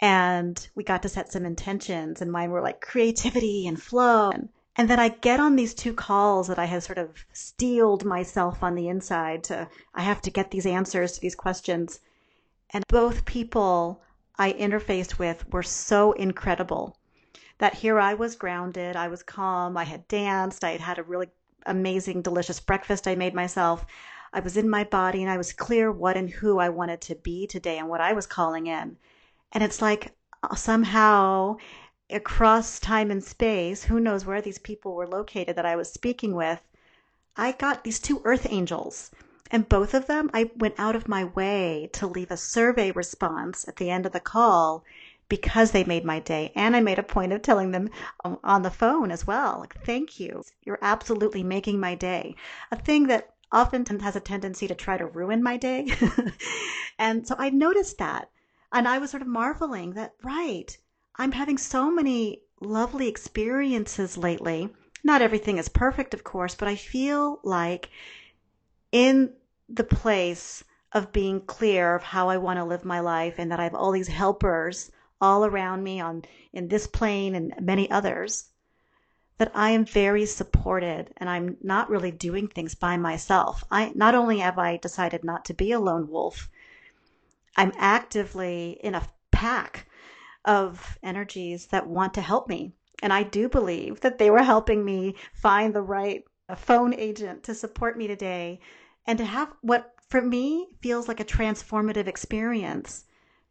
And 0.00 0.68
we 0.76 0.84
got 0.84 1.02
to 1.02 1.08
set 1.08 1.32
some 1.32 1.44
intentions, 1.44 2.20
and 2.22 2.30
mine 2.30 2.52
were 2.52 2.60
like 2.60 2.80
creativity 2.80 3.66
and 3.66 3.82
flow. 3.82 4.30
And, 4.30 4.48
and 4.76 4.88
then 4.88 5.00
I 5.00 5.08
get 5.08 5.40
on 5.40 5.56
these 5.56 5.74
two 5.74 5.92
calls 5.92 6.46
that 6.46 6.60
I 6.60 6.66
had 6.66 6.84
sort 6.84 6.98
of 6.98 7.24
steeled 7.32 8.04
myself 8.04 8.62
on 8.62 8.76
the 8.76 8.86
inside 8.86 9.42
to, 9.44 9.68
I 9.92 10.02
have 10.02 10.22
to 10.22 10.30
get 10.30 10.52
these 10.52 10.66
answers 10.66 11.14
to 11.14 11.20
these 11.20 11.34
questions. 11.34 11.98
And 12.70 12.84
both 12.86 13.24
people 13.24 14.02
I 14.38 14.52
interfaced 14.52 15.18
with 15.18 15.52
were 15.52 15.64
so 15.64 16.12
incredible 16.12 16.97
that 17.58 17.74
here 17.74 17.98
I 17.98 18.14
was 18.14 18.36
grounded, 18.36 18.96
I 18.96 19.08
was 19.08 19.22
calm, 19.22 19.76
I 19.76 19.84
had 19.84 20.06
danced, 20.08 20.64
I 20.64 20.70
had 20.70 20.80
had 20.80 20.98
a 20.98 21.02
really 21.02 21.28
amazing, 21.66 22.22
delicious 22.22 22.60
breakfast 22.60 23.06
I 23.06 23.14
made 23.14 23.34
myself. 23.34 23.84
I 24.32 24.40
was 24.40 24.56
in 24.56 24.68
my 24.68 24.84
body 24.84 25.22
and 25.22 25.30
I 25.30 25.36
was 25.36 25.52
clear 25.52 25.90
what 25.90 26.16
and 26.16 26.30
who 26.30 26.58
I 26.58 26.68
wanted 26.68 27.00
to 27.02 27.14
be 27.14 27.46
today 27.46 27.78
and 27.78 27.88
what 27.88 28.00
I 28.00 28.12
was 28.12 28.26
calling 28.26 28.66
in. 28.66 28.96
And 29.52 29.64
it's 29.64 29.82
like 29.82 30.14
uh, 30.42 30.54
somehow 30.54 31.56
across 32.10 32.78
time 32.78 33.10
and 33.10 33.22
space, 33.22 33.84
who 33.84 34.00
knows 34.00 34.24
where 34.24 34.40
these 34.40 34.58
people 34.58 34.94
were 34.94 35.06
located 35.06 35.56
that 35.56 35.66
I 35.66 35.76
was 35.76 35.92
speaking 35.92 36.34
with, 36.34 36.60
I 37.36 37.52
got 37.52 37.84
these 37.84 37.98
two 37.98 38.20
earth 38.24 38.46
angels. 38.50 39.10
And 39.50 39.68
both 39.68 39.94
of 39.94 40.06
them, 40.06 40.30
I 40.34 40.50
went 40.56 40.74
out 40.78 40.94
of 40.94 41.08
my 41.08 41.24
way 41.24 41.88
to 41.94 42.06
leave 42.06 42.30
a 42.30 42.36
survey 42.36 42.90
response 42.90 43.66
at 43.66 43.76
the 43.76 43.90
end 43.90 44.04
of 44.04 44.12
the 44.12 44.20
call 44.20 44.84
because 45.28 45.72
they 45.72 45.84
made 45.84 46.04
my 46.04 46.20
day. 46.20 46.52
And 46.54 46.74
I 46.74 46.80
made 46.80 46.98
a 46.98 47.02
point 47.02 47.32
of 47.32 47.42
telling 47.42 47.70
them 47.70 47.90
um, 48.24 48.38
on 48.42 48.62
the 48.62 48.70
phone 48.70 49.10
as 49.10 49.26
well, 49.26 49.58
like, 49.60 49.84
thank 49.84 50.18
you. 50.18 50.42
You're 50.62 50.78
absolutely 50.80 51.42
making 51.42 51.78
my 51.78 51.94
day. 51.94 52.34
A 52.70 52.76
thing 52.76 53.08
that 53.08 53.34
often 53.52 53.84
has 54.00 54.16
a 54.16 54.20
tendency 54.20 54.66
to 54.68 54.74
try 54.74 54.96
to 54.96 55.06
ruin 55.06 55.42
my 55.42 55.56
day. 55.56 55.88
and 56.98 57.26
so 57.26 57.34
I 57.38 57.50
noticed 57.50 57.98
that. 57.98 58.30
And 58.72 58.86
I 58.86 58.98
was 58.98 59.10
sort 59.10 59.22
of 59.22 59.28
marveling 59.28 59.92
that, 59.94 60.14
right, 60.22 60.76
I'm 61.16 61.32
having 61.32 61.58
so 61.58 61.90
many 61.90 62.42
lovely 62.60 63.08
experiences 63.08 64.16
lately. 64.16 64.68
Not 65.04 65.22
everything 65.22 65.58
is 65.58 65.68
perfect, 65.68 66.12
of 66.12 66.24
course, 66.24 66.54
but 66.54 66.68
I 66.68 66.76
feel 66.76 67.40
like 67.42 67.88
in 68.92 69.32
the 69.68 69.84
place 69.84 70.64
of 70.92 71.12
being 71.12 71.40
clear 71.42 71.94
of 71.94 72.02
how 72.02 72.28
I 72.28 72.38
want 72.38 72.58
to 72.58 72.64
live 72.64 72.84
my 72.84 73.00
life 73.00 73.34
and 73.38 73.52
that 73.52 73.60
I 73.60 73.64
have 73.64 73.74
all 73.74 73.92
these 73.92 74.08
helpers 74.08 74.90
all 75.20 75.44
around 75.44 75.82
me 75.82 76.00
on 76.00 76.24
in 76.52 76.68
this 76.68 76.86
plane 76.86 77.34
and 77.34 77.54
many 77.60 77.90
others 77.90 78.50
that 79.38 79.52
I 79.54 79.70
am 79.70 79.84
very 79.84 80.26
supported 80.26 81.12
and 81.16 81.30
I'm 81.30 81.56
not 81.62 81.90
really 81.90 82.10
doing 82.10 82.48
things 82.48 82.74
by 82.74 82.96
myself. 82.96 83.64
I 83.70 83.92
not 83.94 84.14
only 84.14 84.40
have 84.40 84.58
I 84.58 84.76
decided 84.76 85.24
not 85.24 85.44
to 85.46 85.54
be 85.54 85.72
a 85.72 85.80
lone 85.80 86.08
wolf, 86.08 86.50
I'm 87.56 87.72
actively 87.76 88.78
in 88.82 88.94
a 88.94 89.08
pack 89.30 89.86
of 90.44 90.98
energies 91.02 91.66
that 91.66 91.86
want 91.86 92.14
to 92.14 92.20
help 92.20 92.48
me. 92.48 92.72
And 93.00 93.12
I 93.12 93.22
do 93.22 93.48
believe 93.48 94.00
that 94.00 94.18
they 94.18 94.30
were 94.30 94.42
helping 94.42 94.84
me 94.84 95.14
find 95.32 95.72
the 95.72 95.82
right 95.82 96.24
phone 96.56 96.94
agent 96.94 97.44
to 97.44 97.54
support 97.54 97.96
me 97.96 98.06
today 98.06 98.60
and 99.06 99.18
to 99.18 99.24
have 99.24 99.52
what 99.60 99.94
for 100.08 100.20
me 100.20 100.68
feels 100.80 101.06
like 101.06 101.20
a 101.20 101.24
transformative 101.24 102.06
experience 102.06 103.04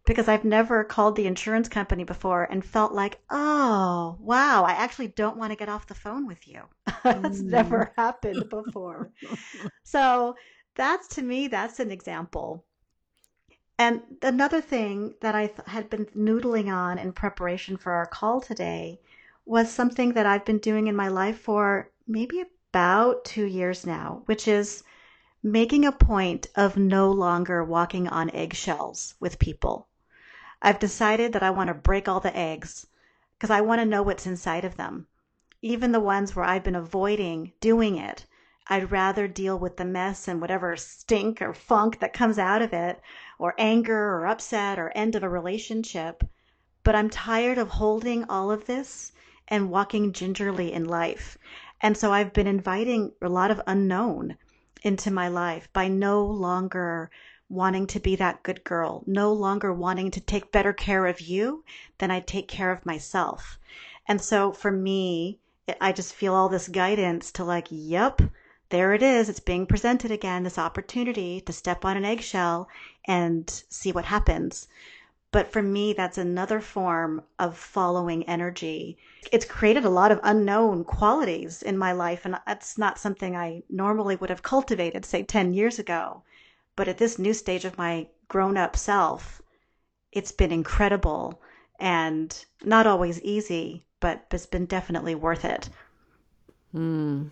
because 0.08 0.30
I've 0.30 0.46
never 0.46 0.86
called 0.86 1.17
the 1.17 1.28
insurance 1.28 1.67
company 1.67 2.06
before 2.06 2.46
and 2.46 2.63
felt 2.63 2.93
like, 2.93 3.20
oh, 3.30 4.17
wow, 4.22 4.63
I 4.63 4.72
actually 4.72 5.10
don't 5.10 5.36
want 5.36 5.52
to 5.52 5.58
get 5.58 5.67
off 5.67 5.88
the 5.88 5.93
phone 5.93 6.26
with 6.26 6.48
you. 6.48 6.62
that's 7.04 7.41
mm. 7.41 7.50
never 7.50 7.91
happened 7.98 8.50
before. 8.50 9.12
so 9.84 10.36
that's 10.76 11.10
to 11.10 11.22
me, 11.22 11.50
that's 11.50 11.82
an 11.82 11.91
example. 11.91 12.63
And 13.78 14.02
another 14.22 14.62
thing 14.62 15.13
that 15.20 15.36
I 15.36 15.48
th- 15.48 15.67
had 15.67 15.89
been 15.89 16.06
noodling 16.17 16.74
on 16.74 16.98
in 16.98 17.12
preparation 17.12 17.76
for 17.76 17.91
our 17.91 18.06
call 18.06 18.39
today 18.39 19.02
was 19.46 19.70
something 19.70 20.13
that 20.13 20.26
I've 20.26 20.46
been 20.46 20.60
doing 20.60 20.88
in 20.88 20.96
my 20.96 21.10
life 21.10 21.38
for 21.38 21.91
maybe 22.08 22.46
about 22.72 23.26
two 23.26 23.46
years 23.46 23.86
now, 23.86 24.24
which 24.26 24.48
is 24.48 24.84
making 25.43 25.86
a 25.86 25.91
point 25.91 26.48
of 26.56 26.78
no 26.78 27.12
longer 27.12 27.62
walking 27.62 28.08
on 28.08 28.32
eggshells 28.32 29.15
with 29.20 29.38
people. 29.38 29.88
I've 30.62 30.80
decided 30.80 31.34
that 31.34 31.43
I 31.43 31.52
want 31.52 31.67
to 31.67 31.74
break 31.74 32.08
all 32.08 32.20
the 32.20 32.36
eggs 32.36 32.88
because 33.38 33.50
I 33.50 33.62
want 33.62 33.80
to 33.80 33.86
know 33.86 34.02
what's 34.02 34.26
inside 34.26 34.65
of 34.65 34.78
them. 34.78 35.08
Even 35.62 35.91
the 35.91 36.00
ones 36.00 36.36
where 36.36 36.46
I've 36.46 36.63
been 36.63 36.76
avoiding 36.76 37.54
doing 37.60 37.98
it, 37.98 38.26
I'd 38.67 38.91
rather 38.91 39.28
deal 39.28 39.58
with 39.58 39.78
the 39.78 39.86
mess 39.86 40.28
and 40.28 40.41
whatever 40.41 40.76
stink 40.76 41.41
or 41.41 41.54
funk 41.54 42.00
that 42.00 42.12
comes 42.12 42.38
out 42.38 42.62
of 42.62 42.74
it, 42.74 43.00
or 43.39 43.54
anger 43.58 44.15
or 44.15 44.28
upset 44.28 44.78
or 44.78 44.91
end 44.96 45.15
of 45.15 45.24
a 45.24 45.30
relationship. 45.30 46.24
But 46.84 46.96
I'm 46.96 47.10
tired 47.10 47.58
of 47.58 47.70
holding 47.70 48.24
all 48.26 48.52
of 48.52 48.65
this 48.65 49.12
and 49.48 49.70
walking 49.70 50.12
gingerly 50.12 50.74
in 50.74 50.86
life. 50.86 51.38
And 51.82 51.96
so 51.96 52.12
I've 52.12 52.34
been 52.34 52.48
inviting 52.48 53.13
a 53.22 53.30
lot 53.30 53.52
of 53.52 53.62
unknown 53.67 54.38
into 54.82 55.12
my 55.12 55.28
life 55.28 55.70
by 55.72 55.88
no 55.88 56.26
longer 56.26 57.12
wanting 57.49 57.88
to 57.88 57.99
be 57.99 58.15
that 58.15 58.43
good 58.43 58.63
girl, 58.63 59.03
no 59.05 59.31
longer 59.31 59.73
wanting 59.73 60.12
to 60.12 60.19
take 60.19 60.51
better 60.51 60.73
care 60.73 61.05
of 61.05 61.21
you 61.21 61.63
than 61.97 62.12
I 62.12 62.19
take 62.19 62.47
care 62.47 62.71
of 62.71 62.86
myself. 62.86 63.57
And 64.07 64.21
so 64.21 64.51
for 64.51 64.71
me, 64.71 65.39
I 65.81 65.91
just 65.91 66.13
feel 66.13 66.33
all 66.33 66.49
this 66.49 66.67
guidance 66.67 67.31
to 67.33 67.43
like, 67.43 67.67
yep, 67.69 68.21
there 68.69 68.93
it 68.93 69.01
is. 69.01 69.29
It's 69.29 69.39
being 69.39 69.65
presented 69.65 70.12
again, 70.12 70.43
this 70.43 70.57
opportunity 70.57 71.39
to 71.41 71.53
step 71.53 71.86
on 71.86 71.95
an 71.95 72.05
eggshell 72.05 72.67
and 73.05 73.49
see 73.69 73.91
what 73.91 74.05
happens. 74.05 74.67
But 75.31 75.51
for 75.51 75.62
me, 75.62 75.93
that's 75.93 76.17
another 76.17 76.62
form 76.62 77.21
of 77.38 77.57
following 77.57 78.23
energy. 78.23 78.97
It's 79.31 79.45
created 79.45 79.83
a 79.86 79.89
lot 79.89 80.12
of 80.12 80.19
unknown 80.23 80.86
qualities 80.86 81.62
in 81.62 81.77
my 81.77 81.91
life, 81.91 82.25
and 82.25 82.39
that's 82.45 82.77
not 82.77 82.97
something 82.97 83.36
I 83.36 83.63
normally 83.69 84.15
would 84.15 84.29
have 84.29 84.41
cultivated, 84.41 85.05
say, 85.05 85.23
10 85.23 85.53
years 85.53 85.79
ago. 85.79 86.23
But 86.77 86.87
at 86.87 86.99
this 86.99 87.19
new 87.19 87.33
stage 87.33 87.65
of 87.65 87.77
my 87.77 88.07
grown 88.29 88.55
up 88.55 88.77
self, 88.77 89.41
it's 90.13 90.31
been 90.31 90.53
incredible 90.53 91.41
and 91.79 92.45
not 92.63 92.87
always 92.87 93.21
easy, 93.21 93.85
but 93.99 94.25
it's 94.31 94.45
been 94.45 94.67
definitely 94.67 95.15
worth 95.15 95.43
it. 95.43 95.69
Hmm. 96.71 97.25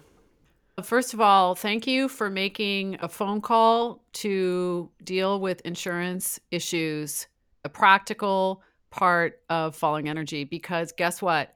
First 0.83 1.13
of 1.13 1.21
all, 1.21 1.55
thank 1.55 1.87
you 1.87 2.09
for 2.09 2.29
making 2.29 2.97
a 3.01 3.07
phone 3.07 3.39
call 3.39 4.03
to 4.13 4.89
deal 5.03 5.39
with 5.39 5.61
insurance 5.61 6.39
issues 6.51 7.27
a 7.63 7.69
practical 7.69 8.61
part 8.91 9.41
of 9.49 9.75
falling 9.75 10.09
energy 10.09 10.43
because 10.43 10.91
guess 10.91 11.21
what? 11.21 11.53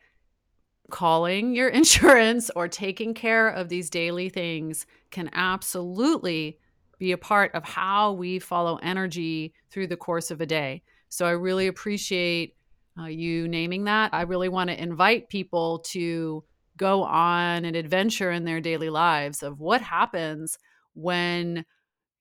Calling 0.89 1.55
your 1.55 1.69
insurance 1.81 2.49
or 2.55 2.67
taking 2.67 3.13
care 3.13 3.49
of 3.49 3.69
these 3.69 3.89
daily 3.89 4.29
things 4.29 4.85
can 5.11 5.29
absolutely 5.33 6.59
be 6.99 7.13
a 7.13 7.17
part 7.17 7.55
of 7.55 7.63
how 7.63 8.11
we 8.11 8.39
follow 8.39 8.77
energy 8.83 9.53
through 9.71 9.87
the 9.87 9.97
course 9.97 10.29
of 10.29 10.41
a 10.41 10.45
day. 10.45 10.83
So 11.07 11.25
I 11.25 11.31
really 11.31 11.67
appreciate 11.67 12.55
uh, 12.99 13.05
you 13.05 13.47
naming 13.47 13.85
that. 13.85 14.13
I 14.13 14.23
really 14.23 14.49
want 14.49 14.69
to 14.69 14.81
invite 14.81 15.29
people 15.29 15.79
to 15.87 16.43
go 16.77 17.03
on 17.03 17.65
an 17.65 17.75
adventure 17.75 18.31
in 18.31 18.45
their 18.45 18.61
daily 18.61 18.89
lives 18.89 19.43
of 19.43 19.59
what 19.59 19.81
happens 19.81 20.57
when 20.93 21.65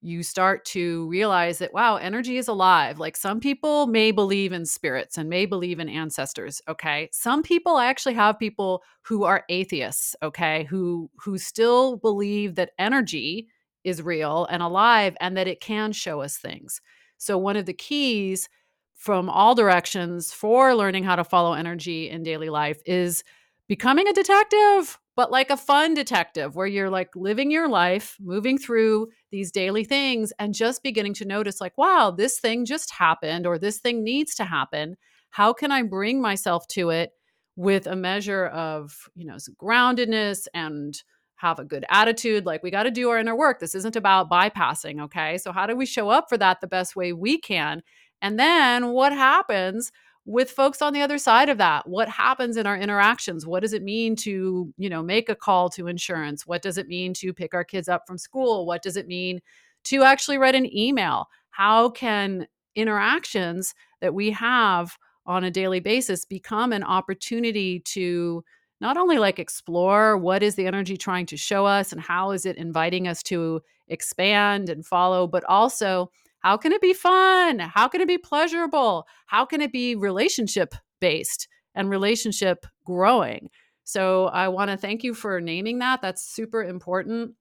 you 0.01 0.23
start 0.23 0.65
to 0.65 1.09
realize 1.09 1.59
that 1.59 1.73
wow 1.73 1.97
energy 1.97 2.37
is 2.37 2.47
alive 2.47 3.01
like 3.01 3.17
some 3.17 3.41
people 3.41 3.89
may 3.89 4.13
believe 4.13 4.53
in 4.53 4.65
spirits 4.65 5.19
and 5.19 5.29
may 5.29 5.45
believe 5.45 5.81
in 5.81 5.89
ancestors 5.89 6.63
okay 6.69 7.09
some 7.13 7.43
people 7.43 7.77
I 7.77 7.87
actually 7.87 8.15
have 8.15 8.39
people 8.39 8.83
who 9.03 9.25
are 9.25 9.45
atheists 9.49 10.15
okay 10.23 10.65
who 10.71 11.11
who 11.17 11.37
still 11.37 11.97
believe 11.97 12.55
that 12.55 12.71
energy 12.79 13.49
is 13.89 14.03
real 14.03 14.47
and 14.51 14.63
alive 14.63 15.17
and 15.21 15.37
that 15.37 15.49
it 15.49 15.61
can 15.61 15.93
show 15.93 16.21
us 16.21 16.37
things 16.37 16.81
so 17.17 17.37
one 17.37 17.57
of 17.57 17.67
the 17.67 17.73
keys 17.73 18.49
from 18.95 19.29
all 19.29 19.55
directions 19.55 20.33
for 20.33 20.75
learning 20.75 21.05
how 21.05 21.17
to 21.17 21.25
follow 21.25 21.53
energy 21.53 22.11
in 22.11 22.23
daily 22.23 22.49
life 22.49 22.81
is 22.87 23.25
becoming 23.69 24.09
a 24.09 24.13
detective 24.13 24.99
but 25.19 25.33
like 25.33 25.51
a 25.51 25.57
fun 25.57 25.95
detective 25.95 26.55
where 26.55 26.69
you're 26.69 26.89
like 26.89 27.09
living 27.17 27.51
your 27.51 27.69
life, 27.69 28.17
moving 28.21 28.57
through 28.57 29.09
these 29.33 29.51
daily 29.51 29.83
things 29.83 30.33
and 30.39 30.55
just 30.55 30.81
beginning 30.81 31.13
to 31.15 31.25
notice, 31.25 31.61
like, 31.61 31.77
wow, 31.77 32.13
this 32.17 32.39
thing 32.39 32.65
just 32.65 32.93
happened 32.93 33.45
or 33.45 33.59
this 33.59 33.79
thing 33.79 34.05
needs 34.05 34.37
to 34.37 34.45
happen. 34.45 34.97
How 35.31 35.53
can 35.53 35.73
I 35.73 35.83
bring 35.83 36.23
myself 36.23 36.69
to 36.69 36.91
it 36.91 37.11
with 37.57 37.89
a 37.89 37.97
measure 37.97 38.47
of, 38.47 39.09
you 39.17 39.27
know, 39.27 39.39
groundedness 39.61 40.47
and 40.55 41.03
have 41.39 41.59
a 41.59 41.65
good 41.65 41.85
attitude? 41.91 42.47
Like, 42.47 42.63
we 42.63 42.71
got 42.71 42.85
to 42.85 42.91
do 42.91 43.09
our 43.11 43.19
inner 43.19 43.37
work. 43.37 43.59
This 43.59 43.75
isn't 43.75 43.97
about 43.97 44.31
bypassing. 44.31 45.03
Okay. 45.03 45.39
So, 45.39 45.51
how 45.51 45.67
do 45.67 45.75
we 45.75 45.87
show 45.87 46.09
up 46.09 46.29
for 46.29 46.39
that 46.39 46.61
the 46.61 46.67
best 46.69 46.95
way 46.95 47.13
we 47.13 47.39
can? 47.39 47.83
And 48.21 48.39
then 48.39 48.89
what 48.89 49.13
happens 49.13 49.91
with 50.29 50.51
folks 50.51 50.83
on 50.83 50.93
the 50.93 51.01
other 51.01 51.17
side 51.17 51.49
of 51.49 51.57
that 51.57 51.89
what 51.89 52.07
happens 52.07 52.59
in 52.59 52.67
our 52.67 52.77
interactions 52.77 53.47
what 53.47 53.61
does 53.61 53.73
it 53.73 53.83
mean 53.83 54.15
to 54.15 54.73
you 54.77 54.91
know 54.91 55.03
make 55.03 55.31
a 55.31 55.35
call 55.35 55.71
to 55.71 55.87
insurance 55.87 56.47
what 56.47 56.61
does 56.61 56.77
it 56.77 56.87
mean 56.87 57.15
to 57.15 57.33
pick 57.33 57.55
our 57.55 57.65
kids 57.65 57.89
up 57.89 58.03
from 58.07 58.19
school 58.19 58.67
what 58.67 58.83
does 58.83 58.99
it 58.99 59.07
mean 59.07 59.41
to 59.85 60.03
actually 60.03 60.37
write 60.37 60.55
an 60.55 60.71
email 60.77 61.29
how 61.49 61.89
can 61.89 62.47
interactions 62.75 63.75
that 64.03 64.13
we 64.13 64.31
have 64.31 64.99
on 65.25 65.45
a 65.45 65.51
daily 65.51 65.81
basis 65.81 66.27
become 66.27 66.73
an 66.73 66.85
opportunity 66.85 67.81
to 67.81 68.45
not 68.81 68.97
only 68.97 69.19
like 69.19 69.39
explore 69.39 70.17
what 70.17 70.43
is 70.43 70.55
the 70.55 70.67
energy 70.67 70.97
trying 70.97 71.27
to 71.27 71.37
show 71.37 71.67
us 71.67 71.93
and 71.93 72.01
how 72.01 72.31
is 72.31 72.47
it 72.47 72.57
inviting 72.57 73.09
us 73.09 73.23
to 73.25 73.61
expand 73.89 74.69
and 74.69 74.87
follow 74.87 75.27
but 75.27 75.45
also 75.45 76.11
how 76.41 76.57
can 76.57 76.73
it 76.73 76.81
be 76.81 76.93
fun? 76.93 77.59
How 77.59 77.89
can 77.89 78.01
it 78.01 78.09
be 78.09 78.19
pleasurable? 78.19 79.07
How 79.27 79.45
can 79.45 79.61
it 79.61 79.73
be 79.73 79.95
relationship 79.97 80.75
based 81.01 81.49
and 81.75 81.91
relationship 81.91 82.65
growing? 82.85 83.51
So 83.85 84.27
I 84.27 84.49
want 84.49 84.71
to 84.71 84.77
thank 84.77 85.03
you 85.03 85.15
for 85.15 85.41
naming 85.41 85.79
that. 85.81 86.03
That's 86.03 86.23
super 86.23 86.63
important. 86.63 87.35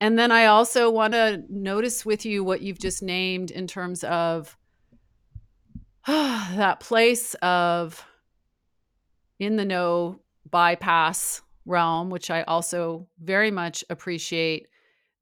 And 0.00 0.18
then 0.18 0.32
I 0.32 0.46
also 0.46 0.90
want 0.90 1.12
to 1.12 1.42
notice 1.48 2.04
with 2.04 2.26
you 2.26 2.42
what 2.42 2.60
you've 2.62 2.80
just 2.80 3.02
named 3.02 3.52
in 3.52 3.68
terms 3.68 4.02
of 4.02 4.56
that 6.06 6.80
place 6.80 7.34
of 7.34 8.04
in 9.38 9.56
the 9.56 9.64
know 9.64 10.20
bypass 10.50 11.42
realm, 11.64 12.10
which 12.10 12.30
I 12.30 12.42
also 12.42 13.06
very 13.20 13.50
much 13.50 13.84
appreciate 13.90 14.66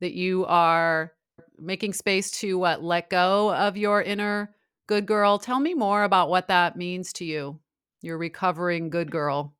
that 0.00 0.12
you 0.12 0.46
are 0.46 1.12
making 1.58 1.92
space 1.92 2.30
to 2.30 2.58
what 2.58 2.82
let 2.82 3.10
go 3.10 3.54
of 3.54 3.76
your 3.76 4.02
inner 4.02 4.54
good 4.86 5.06
girl. 5.06 5.38
Tell 5.38 5.60
me 5.60 5.74
more 5.74 6.02
about 6.04 6.30
what 6.30 6.48
that 6.48 6.76
means 6.76 7.12
to 7.14 7.24
you. 7.24 7.60
Your 8.02 8.18
recovering 8.18 8.88
good 8.88 9.10
girl. 9.10 9.54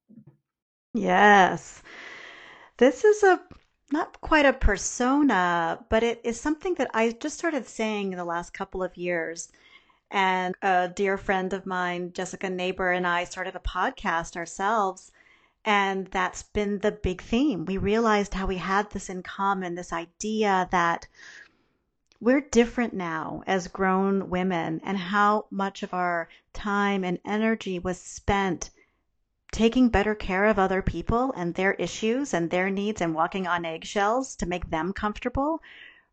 Yes. 0.94 1.82
This 2.78 3.04
is 3.04 3.22
a 3.22 3.40
not 3.92 4.20
quite 4.20 4.46
a 4.46 4.52
persona, 4.52 5.84
but 5.88 6.02
it 6.02 6.20
is 6.24 6.40
something 6.40 6.74
that 6.74 6.90
I 6.94 7.10
just 7.10 7.36
started 7.36 7.66
saying 7.66 8.12
in 8.12 8.18
the 8.18 8.24
last 8.24 8.54
couple 8.54 8.82
of 8.82 8.96
years. 8.96 9.50
And 10.10 10.54
a 10.62 10.88
dear 10.88 11.18
friend 11.18 11.52
of 11.52 11.66
mine, 11.66 12.12
Jessica 12.12 12.48
Neighbor, 12.48 12.90
and 12.90 13.06
I 13.06 13.24
started 13.24 13.54
a 13.54 13.60
podcast 13.60 14.36
ourselves. 14.36 15.12
And 15.64 16.06
that's 16.06 16.42
been 16.42 16.78
the 16.78 16.92
big 16.92 17.20
theme. 17.20 17.64
We 17.66 17.76
realized 17.76 18.34
how 18.34 18.46
we 18.46 18.56
had 18.56 18.90
this 18.90 19.10
in 19.10 19.22
common 19.22 19.74
this 19.74 19.92
idea 19.92 20.68
that 20.70 21.06
we're 22.20 22.40
different 22.40 22.92
now 22.94 23.42
as 23.46 23.68
grown 23.68 24.30
women 24.30 24.80
and 24.84 24.98
how 24.98 25.46
much 25.50 25.82
of 25.82 25.94
our 25.94 26.28
time 26.52 27.04
and 27.04 27.18
energy 27.24 27.78
was 27.78 28.00
spent 28.00 28.70
taking 29.52 29.88
better 29.88 30.14
care 30.14 30.44
of 30.44 30.58
other 30.58 30.82
people 30.82 31.32
and 31.36 31.54
their 31.54 31.74
issues 31.74 32.32
and 32.32 32.50
their 32.50 32.70
needs 32.70 33.00
and 33.00 33.14
walking 33.14 33.46
on 33.46 33.64
eggshells 33.64 34.36
to 34.36 34.46
make 34.46 34.70
them 34.70 34.92
comfortable 34.92 35.60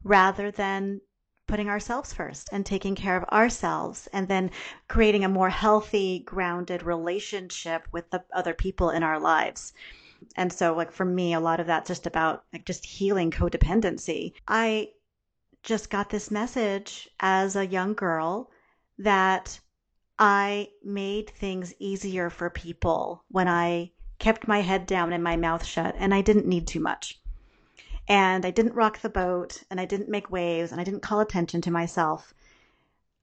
rather 0.03 0.49
than 0.49 1.01
putting 1.47 1.69
ourselves 1.69 2.13
first 2.13 2.49
and 2.51 2.65
taking 2.65 2.93
care 2.93 3.17
of 3.17 3.23
ourselves 3.29 4.07
and 4.13 4.27
then 4.27 4.51
creating 4.87 5.23
a 5.23 5.29
more 5.29 5.49
healthy, 5.49 6.19
grounded 6.19 6.83
relationship 6.83 7.87
with 7.91 8.09
the 8.11 8.23
other 8.33 8.53
people 8.53 8.89
in 8.89 9.01
our 9.01 9.19
lives. 9.19 9.73
And 10.35 10.51
so, 10.51 10.75
like 10.75 10.91
for 10.91 11.05
me, 11.05 11.33
a 11.33 11.39
lot 11.39 11.59
of 11.59 11.67
that's 11.67 11.87
just 11.87 12.07
about 12.07 12.43
like 12.51 12.65
just 12.65 12.85
healing 12.85 13.31
codependency. 13.31 14.33
I 14.47 14.89
just 15.63 15.89
got 15.89 16.09
this 16.09 16.31
message 16.31 17.09
as 17.19 17.55
a 17.55 17.65
young 17.65 17.93
girl 17.93 18.51
that 18.97 19.59
I 20.19 20.69
made 20.83 21.29
things 21.29 21.73
easier 21.79 22.29
for 22.29 22.49
people 22.49 23.23
when 23.29 23.47
I 23.47 23.91
kept 24.19 24.47
my 24.47 24.61
head 24.61 24.87
down 24.87 25.13
and 25.13 25.23
my 25.23 25.35
mouth 25.35 25.63
shut, 25.63 25.95
and 25.99 26.13
I 26.13 26.21
didn't 26.21 26.47
need 26.47 26.67
too 26.67 26.79
much. 26.79 27.19
And 28.07 28.45
I 28.45 28.51
didn't 28.51 28.75
rock 28.75 29.01
the 29.01 29.09
boat, 29.09 29.63
and 29.69 29.79
I 29.79 29.85
didn't 29.85 30.09
make 30.09 30.31
waves, 30.31 30.71
and 30.71 30.79
I 30.79 30.83
didn't 30.83 31.01
call 31.01 31.19
attention 31.19 31.61
to 31.61 31.71
myself. 31.71 32.33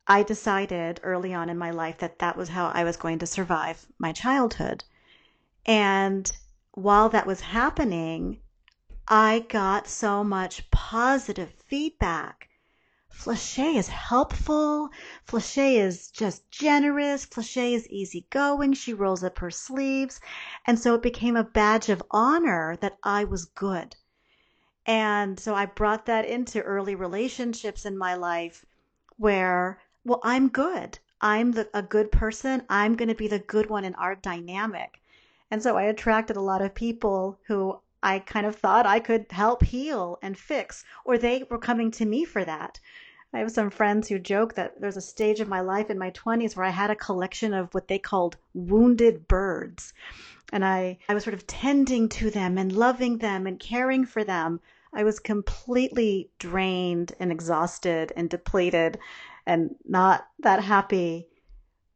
I 0.07 0.23
decided 0.23 1.01
early 1.03 1.33
on 1.33 1.49
in 1.49 1.57
my 1.57 1.71
life 1.71 1.99
that 1.99 2.19
that 2.19 2.37
was 2.37 2.51
how 2.51 2.67
I 2.75 2.85
was 2.85 2.97
going 2.97 3.19
to 3.21 3.27
survive 3.27 3.87
my 3.99 4.13
childhood. 4.13 4.85
And 5.65 6.31
while 6.73 7.09
that 7.09 7.27
was 7.27 7.41
happening, 7.41 8.41
I 9.09 9.47
got 9.49 9.89
so 9.89 10.23
much 10.23 10.71
positive 10.71 11.53
feedback 11.67 12.49
Flesché 13.17 13.77
is 13.77 13.89
helpful. 13.89 14.91
Flesché 15.27 15.79
is 15.79 16.11
just 16.11 16.51
generous. 16.51 17.25
Flesché 17.25 17.73
is 17.73 17.89
easygoing. 17.89 18.73
She 18.73 18.93
rolls 18.93 19.23
up 19.23 19.39
her 19.39 19.53
sleeves. 19.53 20.21
And 20.67 20.79
so 20.79 20.95
it 20.95 21.03
became 21.03 21.37
a 21.37 21.45
badge 21.45 21.89
of 21.89 22.03
honor 22.11 22.77
that 22.81 22.99
I 23.05 23.23
was 23.23 23.45
good. 23.45 23.97
And 24.87 25.39
so 25.41 25.55
I 25.55 25.67
brought 25.67 26.07
that 26.07 26.27
into 26.27 26.61
early 26.61 26.95
relationships 26.95 27.87
in 27.87 27.97
my 27.97 28.15
life 28.15 28.67
where, 29.17 29.81
well, 30.05 30.21
I'm 30.23 30.49
good. 30.49 30.99
I'm 31.21 31.53
the, 31.53 31.69
a 31.73 31.83
good 31.83 32.13
person. 32.13 32.63
I'm 32.69 32.97
going 32.97 33.09
to 33.09 33.15
be 33.15 33.29
the 33.29 33.39
good 33.39 33.71
one 33.71 33.85
in 33.85 33.95
our 33.95 34.15
dynamic. 34.15 35.01
And 35.51 35.63
so 35.63 35.77
I 35.77 35.85
attracted 35.85 36.37
a 36.37 36.43
lot 36.43 36.61
of 36.61 36.75
people 36.75 37.39
who 37.47 37.79
I 38.03 38.19
kind 38.19 38.45
of 38.45 38.57
thought 38.57 38.87
I 38.87 39.01
could 39.01 39.27
help 39.31 39.63
heal 39.63 40.19
and 40.21 40.37
fix, 40.37 40.85
or 41.07 41.17
they 41.17 41.45
were 41.49 41.59
coming 41.59 41.91
to 41.93 42.05
me 42.05 42.27
for 42.27 42.45
that. 42.45 42.79
I 43.33 43.39
have 43.39 43.51
some 43.51 43.71
friends 43.71 44.09
who 44.09 44.19
joke 44.19 44.55
that 44.55 44.81
there's 44.81 44.97
a 44.97 45.01
stage 45.01 45.41
of 45.41 45.49
my 45.49 45.61
life 45.61 45.91
in 45.91 45.99
my 45.99 46.11
20s 46.11 46.55
where 46.55 46.67
I 46.67 46.71
had 46.71 46.91
a 46.91 46.97
collection 46.97 47.55
of 47.55 47.73
what 47.73 47.89
they 47.89 47.99
called 47.99 48.37
wounded 48.53 49.27
birds. 49.27 49.95
And 50.53 50.65
I, 50.65 50.99
I 51.09 51.15
was 51.15 51.25
sort 51.25 51.35
of 51.35 51.47
tending 51.47 52.09
to 52.11 52.31
them 52.31 52.59
and 52.59 52.71
loving 52.71 53.19
them 53.19 53.47
and 53.47 53.59
caring 53.59 54.05
for 54.05 54.25
them. 54.25 54.61
I 54.93 55.03
was 55.03 55.19
completely 55.19 56.31
drained 56.39 57.15
and 57.19 57.33
exhausted 57.33 58.13
and 58.17 58.31
depleted 58.31 58.99
and 59.47 59.75
not 59.85 60.29
that 60.39 60.63
happy. 60.63 61.27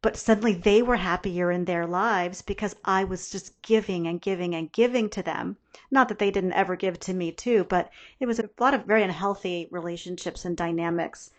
But 0.01 0.17
suddenly 0.17 0.55
they 0.55 0.81
were 0.83 0.97
happier 0.97 1.51
in 1.51 1.65
their 1.65 1.87
lives 1.87 2.43
because 2.43 2.77
I 2.85 3.05
was 3.05 3.31
just 3.31 3.61
giving 3.63 4.07
and 4.07 4.21
giving 4.21 4.55
and 4.55 4.71
giving 4.73 5.09
to 5.11 5.23
them. 5.23 5.57
Not 5.91 6.09
that 6.09 6.19
they 6.19 6.31
didn't 6.31 6.53
ever 6.53 6.77
give 6.77 7.01
to 7.01 7.15
me 7.15 7.33
too, 7.33 7.65
but 7.65 7.91
it 8.21 8.27
was 8.27 8.39
a 8.39 8.49
lot 8.59 8.75
of 8.75 8.85
very 8.85 9.03
unhealthy 9.03 9.69
relationships 9.71 10.45
and 10.45 10.57
dynamics 10.57 11.31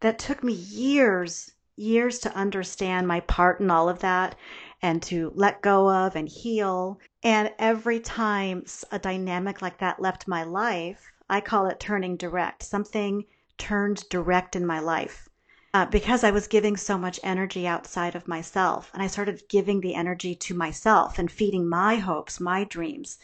that 0.00 0.18
took 0.18 0.42
me 0.42 0.52
years, 0.52 1.52
years 1.76 2.18
to 2.20 2.34
understand 2.34 3.08
my 3.08 3.20
part 3.20 3.60
in 3.60 3.70
all 3.70 3.88
of 3.88 4.00
that 4.00 4.36
and 4.82 5.02
to 5.02 5.32
let 5.34 5.62
go 5.62 5.90
of 5.90 6.16
and 6.16 6.28
heal. 6.28 6.98
And 7.22 7.52
every 7.58 8.00
time 8.00 8.64
a 8.90 8.98
dynamic 8.98 9.62
like 9.62 9.78
that 9.78 10.00
left 10.00 10.28
my 10.28 10.42
life, 10.42 11.12
I 11.28 11.40
call 11.40 11.66
it 11.66 11.80
turning 11.80 12.16
direct. 12.16 12.62
Something 12.62 13.24
turned 13.58 14.08
direct 14.08 14.56
in 14.56 14.66
my 14.66 14.80
life. 14.80 15.28
Uh, 15.72 15.86
because 15.86 16.24
I 16.24 16.32
was 16.32 16.48
giving 16.48 16.76
so 16.76 16.98
much 16.98 17.20
energy 17.22 17.66
outside 17.66 18.14
of 18.14 18.26
myself. 18.26 18.90
And 18.92 19.02
I 19.02 19.06
started 19.06 19.42
giving 19.48 19.80
the 19.80 19.94
energy 19.94 20.34
to 20.34 20.54
myself 20.54 21.18
and 21.18 21.30
feeding 21.30 21.68
my 21.68 21.96
hopes, 21.96 22.40
my 22.40 22.64
dreams, 22.64 23.18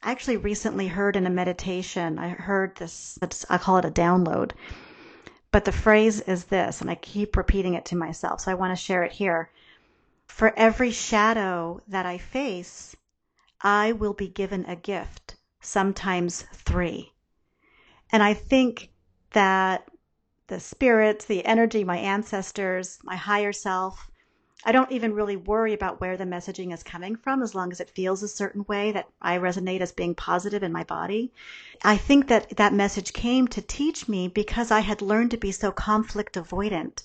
I 0.00 0.12
actually 0.12 0.36
recently 0.36 0.86
heard 0.86 1.16
in 1.16 1.26
a 1.26 1.30
meditation, 1.30 2.20
I 2.20 2.28
heard 2.28 2.76
this, 2.76 3.18
I 3.50 3.58
call 3.58 3.78
it 3.78 3.84
a 3.84 3.90
download. 3.90 4.52
But 5.50 5.64
the 5.64 5.72
phrase 5.72 6.20
is 6.20 6.44
this, 6.44 6.80
and 6.80 6.88
I 6.88 6.94
keep 6.94 7.36
repeating 7.36 7.74
it 7.74 7.84
to 7.86 7.96
myself, 7.96 8.42
so 8.42 8.52
I 8.52 8.54
want 8.54 8.70
to 8.70 8.84
share 8.84 9.02
it 9.02 9.10
here. 9.10 9.50
For 10.28 10.56
every 10.56 10.92
shadow 10.92 11.80
that 11.88 12.06
I 12.06 12.18
face, 12.18 12.94
I 13.60 13.92
will 13.92 14.12
be 14.12 14.28
given 14.28 14.64
a 14.66 14.76
gift, 14.76 15.34
sometimes 15.60 16.42
three. 16.52 17.12
And 18.12 18.22
I 18.22 18.34
think 18.34 18.92
that 19.32 19.90
the 20.46 20.60
spirits, 20.60 21.24
the 21.24 21.44
energy, 21.44 21.82
my 21.82 21.98
ancestors, 21.98 23.00
my 23.02 23.16
higher 23.16 23.52
self, 23.52 24.10
I 24.64 24.72
don't 24.72 24.92
even 24.92 25.14
really 25.14 25.36
worry 25.36 25.72
about 25.72 26.00
where 26.00 26.16
the 26.16 26.24
messaging 26.24 26.72
is 26.72 26.82
coming 26.82 27.16
from 27.16 27.42
as 27.42 27.54
long 27.54 27.72
as 27.72 27.80
it 27.80 27.90
feels 27.90 28.22
a 28.22 28.28
certain 28.28 28.64
way 28.68 28.92
that 28.92 29.08
I 29.20 29.38
resonate 29.38 29.80
as 29.80 29.92
being 29.92 30.14
positive 30.14 30.62
in 30.62 30.72
my 30.72 30.84
body. 30.84 31.32
I 31.82 31.96
think 31.96 32.28
that 32.28 32.56
that 32.56 32.72
message 32.72 33.12
came 33.12 33.48
to 33.48 33.62
teach 33.62 34.08
me 34.08 34.28
because 34.28 34.70
I 34.70 34.80
had 34.80 35.02
learned 35.02 35.30
to 35.32 35.36
be 35.36 35.52
so 35.52 35.70
conflict 35.70 36.34
avoidant. 36.34 37.04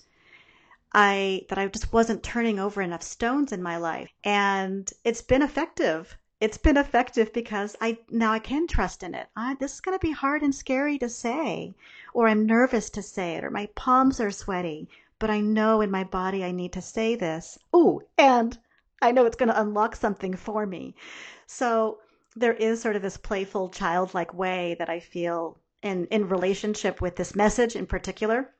I 0.93 1.45
that 1.49 1.58
I 1.58 1.67
just 1.67 1.91
wasn't 1.91 2.23
turning 2.23 2.60
over 2.60 2.82
enough 2.82 3.01
stones 3.01 3.51
in 3.51 3.63
my 3.63 3.77
life. 3.77 4.10
And 4.23 4.91
it's 5.03 5.21
been 5.21 5.41
effective. 5.41 6.17
It's 6.39 6.58
been 6.58 6.77
effective 6.77 7.32
because 7.34 7.75
I 7.82 7.99
now 8.10 8.32
I 8.32 8.39
can 8.39 8.67
trust 8.67 9.01
in 9.01 9.15
it. 9.15 9.27
I, 9.36 9.56
this 9.56 9.73
is 9.73 9.82
going 9.82 9.97
to 9.97 10.06
be 10.06 10.12
hard 10.12 10.41
and 10.43 10.53
scary 10.53 10.97
to 10.99 11.10
say, 11.10 11.73
or 12.13 12.27
I'm 12.27 12.45
nervous 12.45 12.89
to 12.91 13.01
say 13.01 13.36
it, 13.36 13.43
or 13.43 13.49
my 13.49 13.67
palms 13.75 14.19
are 14.19 14.29
sweaty, 14.29 14.89
but 15.19 15.29
I 15.29 15.39
know 15.39 15.82
in 15.82 15.89
my 15.89 16.03
body 16.03 16.43
I 16.43 16.51
need 16.51 16.73
to 16.73 16.82
say 16.82 17.15
this. 17.15 17.58
Oh, 17.73 18.01
and 18.17 18.58
I 19.01 19.12
know 19.12 19.25
it's 19.25 19.38
going 19.38 19.49
to 19.49 19.62
unlock 19.62 19.95
something 19.95 20.36
for 20.36 20.65
me. 20.65 20.95
So 21.47 21.99
there 22.36 22.53
is 22.53 22.82
sort 22.82 22.95
of 22.95 23.01
this 23.01 23.17
playful, 23.17 23.69
childlike 23.69 24.34
way 24.34 24.75
that 24.79 24.89
I 24.89 24.99
feel 24.99 25.58
in, 25.82 26.08
in 26.08 26.29
relationship 26.29 27.01
with 27.01 27.15
this 27.15 27.36
message 27.36 27.75
in 27.75 27.86
particular. 27.86 28.53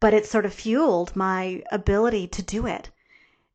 But 0.00 0.14
it 0.14 0.26
sort 0.26 0.46
of 0.46 0.54
fueled 0.54 1.16
my 1.16 1.62
ability 1.70 2.28
to 2.28 2.42
do 2.42 2.66
it. 2.66 2.90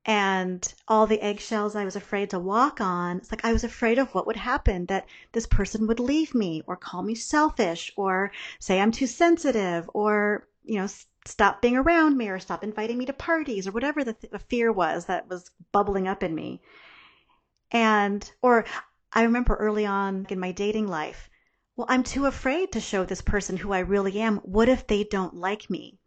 And 0.05 0.73
all 0.87 1.05
the 1.05 1.21
eggshells 1.21 1.75
I 1.75 1.85
was 1.85 1.95
afraid 1.95 2.31
to 2.31 2.39
walk 2.39 2.81
on, 2.81 3.17
it's 3.17 3.31
like 3.31 3.45
I 3.45 3.53
was 3.53 3.63
afraid 3.63 3.99
of 3.99 4.15
what 4.15 4.25
would 4.25 4.37
happen 4.37 4.87
that 4.87 5.07
this 5.31 5.45
person 5.45 5.85
would 5.85 5.99
leave 5.99 6.33
me 6.33 6.63
or 6.65 6.75
call 6.75 7.03
me 7.03 7.13
selfish 7.13 7.91
or 7.95 8.31
say 8.59 8.81
I'm 8.81 8.91
too 8.91 9.05
sensitive 9.05 9.87
or, 9.93 10.47
you 10.63 10.79
know, 10.79 10.87
stop 11.25 11.61
being 11.61 11.77
around 11.77 12.17
me 12.17 12.29
or 12.29 12.39
stop 12.39 12.63
inviting 12.63 12.97
me 12.97 13.05
to 13.05 13.13
parties 13.13 13.67
or 13.67 13.71
whatever 13.71 14.03
the, 14.03 14.13
th- 14.13 14.31
the 14.31 14.39
fear 14.39 14.71
was 14.71 15.05
that 15.05 15.29
was 15.29 15.51
bubbling 15.71 16.07
up 16.07 16.23
in 16.23 16.33
me. 16.33 16.61
And, 17.71 18.29
or 18.41 18.65
I 19.13 19.21
remember 19.21 19.55
early 19.55 19.85
on 19.85 20.25
in 20.29 20.39
my 20.39 20.51
dating 20.51 20.87
life, 20.87 21.29
well, 21.75 21.85
I'm 21.89 22.03
too 22.03 22.25
afraid 22.25 22.71
to 22.71 22.79
show 22.79 23.05
this 23.05 23.21
person 23.21 23.57
who 23.57 23.71
I 23.71 23.79
really 23.79 24.19
am. 24.19 24.37
What 24.37 24.67
if 24.67 24.87
they 24.87 25.03
don't 25.03 25.35
like 25.35 25.69
me? 25.69 25.99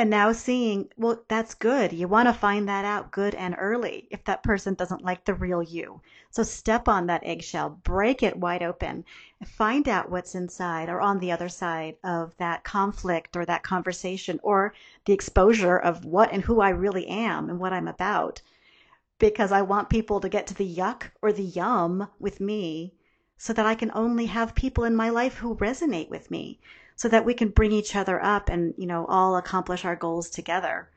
And 0.00 0.08
now 0.08 0.32
seeing, 0.32 0.88
well, 0.96 1.22
that's 1.28 1.52
good. 1.52 1.92
You 1.92 2.08
want 2.08 2.26
to 2.26 2.32
find 2.32 2.66
that 2.66 2.86
out 2.86 3.10
good 3.10 3.34
and 3.34 3.54
early 3.58 4.08
if 4.10 4.24
that 4.24 4.42
person 4.42 4.72
doesn't 4.72 5.04
like 5.04 5.26
the 5.26 5.34
real 5.34 5.62
you. 5.62 6.00
So 6.30 6.42
step 6.42 6.88
on 6.88 7.06
that 7.08 7.20
eggshell, 7.22 7.78
break 7.84 8.22
it 8.22 8.38
wide 8.38 8.62
open, 8.62 9.04
find 9.44 9.86
out 9.90 10.10
what's 10.10 10.34
inside 10.34 10.88
or 10.88 11.02
on 11.02 11.18
the 11.18 11.30
other 11.30 11.50
side 11.50 11.98
of 12.02 12.34
that 12.38 12.64
conflict 12.64 13.36
or 13.36 13.44
that 13.44 13.62
conversation 13.62 14.40
or 14.42 14.72
the 15.04 15.12
exposure 15.12 15.76
of 15.76 16.06
what 16.06 16.32
and 16.32 16.44
who 16.44 16.62
I 16.62 16.70
really 16.70 17.06
am 17.06 17.50
and 17.50 17.58
what 17.58 17.74
I'm 17.74 17.86
about. 17.86 18.40
Because 19.18 19.52
I 19.52 19.60
want 19.60 19.90
people 19.90 20.18
to 20.20 20.30
get 20.30 20.46
to 20.46 20.54
the 20.54 20.76
yuck 20.76 21.10
or 21.20 21.30
the 21.30 21.42
yum 21.42 22.08
with 22.18 22.40
me 22.40 22.94
so 23.36 23.52
that 23.52 23.66
I 23.66 23.74
can 23.74 23.90
only 23.92 24.24
have 24.24 24.54
people 24.54 24.84
in 24.84 24.96
my 24.96 25.10
life 25.10 25.34
who 25.34 25.56
resonate 25.56 26.08
with 26.08 26.30
me 26.30 26.58
so 27.00 27.08
that 27.08 27.24
we 27.24 27.32
can 27.32 27.48
bring 27.48 27.72
each 27.72 27.96
other 27.96 28.22
up 28.22 28.50
and, 28.50 28.74
you 28.76 28.86
know, 28.86 29.06
all 29.06 29.36
accomplish 29.36 29.86
our 29.86 29.96
goals 29.96 30.28
together. 30.28 30.90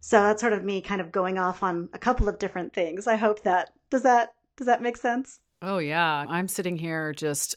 So 0.00 0.20
that's 0.20 0.40
sort 0.40 0.52
of 0.52 0.64
me 0.64 0.80
kind 0.80 1.00
of 1.00 1.12
going 1.12 1.38
off 1.38 1.62
on 1.62 1.88
a 1.92 1.98
couple 1.98 2.28
of 2.28 2.40
different 2.40 2.72
things. 2.72 3.06
I 3.06 3.14
hope 3.14 3.44
that 3.44 3.70
does 3.88 4.02
that 4.02 4.34
does 4.56 4.66
that 4.66 4.82
make 4.82 4.96
sense? 4.96 5.38
Oh 5.62 5.78
yeah, 5.78 6.24
I'm 6.28 6.48
sitting 6.48 6.76
here 6.76 7.12
just 7.12 7.54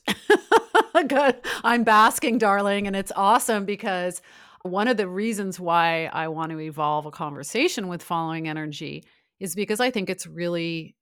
good. 1.08 1.38
I'm 1.64 1.84
basking, 1.84 2.38
darling, 2.38 2.86
and 2.86 2.96
it's 2.96 3.12
awesome 3.16 3.66
because 3.66 4.22
one 4.62 4.88
of 4.88 4.98
the 4.98 5.08
reasons 5.08 5.60
why 5.60 6.06
I 6.14 6.28
want 6.28 6.52
to 6.52 6.60
evolve 6.60 7.08
a 7.08 7.12
conversation 7.12 7.88
with 7.88 8.04
following 8.04 8.48
energy 8.48 9.06
is 9.40 9.56
because 9.56 9.80
I 9.80 9.90
think 9.90 10.12
it's 10.12 10.28
really 10.28 10.96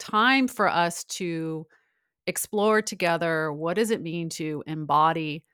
time 0.00 0.48
for 0.48 0.66
us 0.66 1.04
to 1.04 1.68
explore 2.26 2.82
together 2.82 3.52
what 3.52 3.76
does 3.76 3.92
it 3.92 4.02
mean 4.02 4.30
to 4.30 4.64
embody 4.66 5.44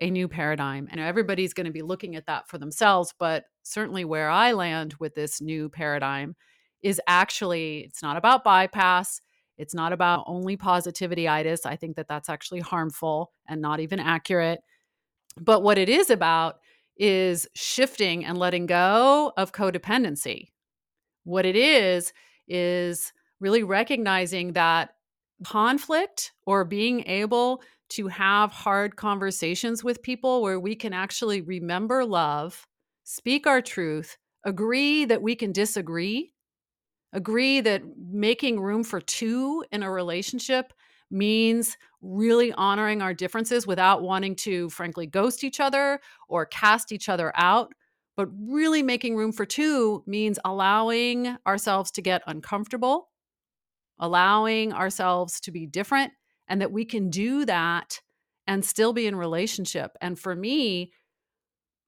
a 0.00 0.10
new 0.10 0.28
paradigm. 0.28 0.88
And 0.90 1.00
everybody's 1.00 1.54
going 1.54 1.66
to 1.66 1.72
be 1.72 1.82
looking 1.82 2.16
at 2.16 2.26
that 2.26 2.48
for 2.48 2.58
themselves. 2.58 3.14
But 3.18 3.44
certainly 3.62 4.04
where 4.04 4.28
I 4.28 4.52
land 4.52 4.94
with 4.98 5.14
this 5.14 5.40
new 5.40 5.68
paradigm 5.68 6.36
is 6.82 7.00
actually, 7.06 7.80
it's 7.80 8.02
not 8.02 8.16
about 8.16 8.44
bypass. 8.44 9.20
It's 9.58 9.74
not 9.74 9.92
about 9.92 10.24
only 10.26 10.56
positivity 10.56 11.28
itis. 11.28 11.64
I 11.64 11.76
think 11.76 11.96
that 11.96 12.08
that's 12.08 12.28
actually 12.28 12.60
harmful 12.60 13.32
and 13.48 13.62
not 13.62 13.80
even 13.80 13.98
accurate. 13.98 14.60
But 15.40 15.62
what 15.62 15.78
it 15.78 15.88
is 15.88 16.10
about 16.10 16.58
is 16.98 17.46
shifting 17.54 18.24
and 18.24 18.38
letting 18.38 18.66
go 18.66 19.32
of 19.36 19.52
codependency. 19.52 20.48
What 21.24 21.46
it 21.46 21.56
is, 21.56 22.12
is 22.48 23.12
really 23.40 23.62
recognizing 23.62 24.52
that 24.52 24.90
conflict 25.44 26.32
or 26.46 26.64
being 26.64 27.06
able 27.06 27.62
to 27.90 28.08
have 28.08 28.52
hard 28.52 28.96
conversations 28.96 29.84
with 29.84 30.02
people 30.02 30.42
where 30.42 30.60
we 30.60 30.74
can 30.74 30.92
actually 30.92 31.40
remember 31.40 32.04
love, 32.04 32.66
speak 33.04 33.46
our 33.46 33.60
truth, 33.60 34.16
agree 34.44 35.04
that 35.04 35.22
we 35.22 35.34
can 35.34 35.52
disagree, 35.52 36.32
agree 37.12 37.60
that 37.60 37.82
making 37.96 38.60
room 38.60 38.84
for 38.84 39.00
two 39.00 39.64
in 39.72 39.82
a 39.82 39.90
relationship 39.90 40.72
means 41.10 41.76
really 42.02 42.52
honoring 42.52 43.00
our 43.02 43.14
differences 43.14 43.66
without 43.66 44.02
wanting 44.02 44.34
to, 44.34 44.68
frankly, 44.70 45.06
ghost 45.06 45.44
each 45.44 45.60
other 45.60 46.00
or 46.28 46.46
cast 46.46 46.92
each 46.92 47.08
other 47.08 47.32
out. 47.36 47.72
But 48.16 48.28
really 48.38 48.82
making 48.82 49.16
room 49.16 49.32
for 49.32 49.44
two 49.44 50.02
means 50.06 50.38
allowing 50.44 51.36
ourselves 51.46 51.90
to 51.92 52.02
get 52.02 52.22
uncomfortable, 52.26 53.10
allowing 53.98 54.72
ourselves 54.72 55.38
to 55.40 55.50
be 55.50 55.66
different, 55.66 56.12
and 56.48 56.60
that 56.60 56.72
we 56.72 56.84
can 56.84 57.10
do 57.10 57.44
that 57.44 58.00
and 58.46 58.64
still 58.64 58.92
be 58.92 59.06
in 59.06 59.16
relationship. 59.16 59.96
And 60.00 60.18
for 60.18 60.34
me, 60.34 60.92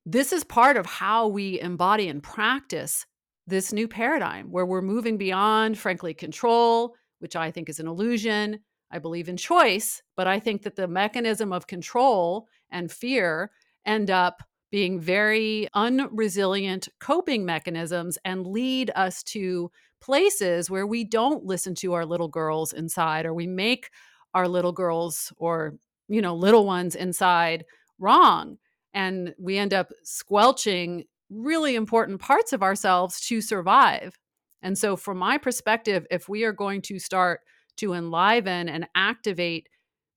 this 0.05 0.33
is 0.33 0.45
part 0.45 0.77
of 0.77 0.87
how 0.87 1.29
we 1.29 1.61
embody 1.61 2.09
and 2.09 2.23
practice 2.23 3.07
this 3.47 3.73
new 3.73 3.89
paradigm 3.89 4.51
where 4.51 4.67
we're 4.67 4.83
moving 4.83 5.17
beyond, 5.17 5.79
frankly, 5.79 6.15
control, 6.15 6.95
which 7.19 7.37
I 7.37 7.51
think 7.51 7.69
is 7.69 7.81
an 7.81 7.87
illusion. 7.89 8.61
I 8.91 8.99
believe 8.99 9.29
in 9.29 9.37
choice, 9.37 10.03
but 10.17 10.27
I 10.27 10.41
think 10.41 10.63
that 10.63 10.77
the 10.77 10.89
mechanism 10.89 11.53
of 11.53 11.67
control 11.67 12.47
and 12.71 12.91
fear 12.91 13.51
end 13.85 14.11
up 14.11 14.43
being 14.71 15.01
very 15.01 15.69
unresilient 15.75 16.89
coping 16.99 17.45
mechanisms 17.45 18.19
and 18.25 18.47
lead 18.47 18.91
us 18.95 19.23
to 19.25 19.71
places 20.01 20.71
where 20.71 20.87
we 20.87 21.05
don't 21.05 21.45
listen 21.45 21.75
to 21.75 21.95
our 21.95 22.07
little 22.07 22.29
girls 22.29 22.73
inside 22.73 23.27
or 23.27 23.35
we 23.35 23.47
make 23.47 23.91
our 24.35 24.49
little 24.49 24.73
girls 24.73 25.33
or 25.37 25.75
you 26.09 26.23
know 26.23 26.35
little 26.35 26.67
ones 26.67 26.95
inside 26.95 27.65
wrong 27.99 28.59
and 28.95 29.35
we 29.39 29.59
end 29.59 29.75
up 29.75 29.91
squelching 30.03 31.05
really 31.31 31.75
important 31.75 32.21
parts 32.21 32.53
of 32.53 32.63
ourselves 32.63 33.21
to 33.21 33.41
survive 33.41 34.19
and 34.63 34.77
so 34.77 34.97
from 34.97 35.19
my 35.19 35.39
perspective 35.39 36.07
if 36.11 36.29
we 36.29 36.45
are 36.45 36.53
going 36.53 36.83
to 36.83 36.99
start 36.99 37.41
to 37.79 37.95
enliven 37.95 38.69
and 38.69 38.89
activate 38.95 39.69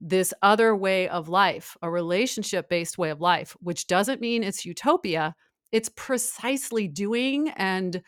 this 0.02 0.34
other 0.42 0.76
way 0.76 1.08
of 1.08 1.30
life, 1.30 1.78
a 1.84 1.90
relationship 1.90 2.68
based 2.68 2.98
way 2.98 3.12
of 3.12 3.22
life, 3.22 3.56
which 3.62 3.88
doesn't 3.88 4.20
mean 4.20 4.44
it's 4.44 4.66
utopia. 4.66 5.36
It's 5.72 5.90
precisely 5.96 6.88
doing 6.88 7.50
and, 7.56 8.02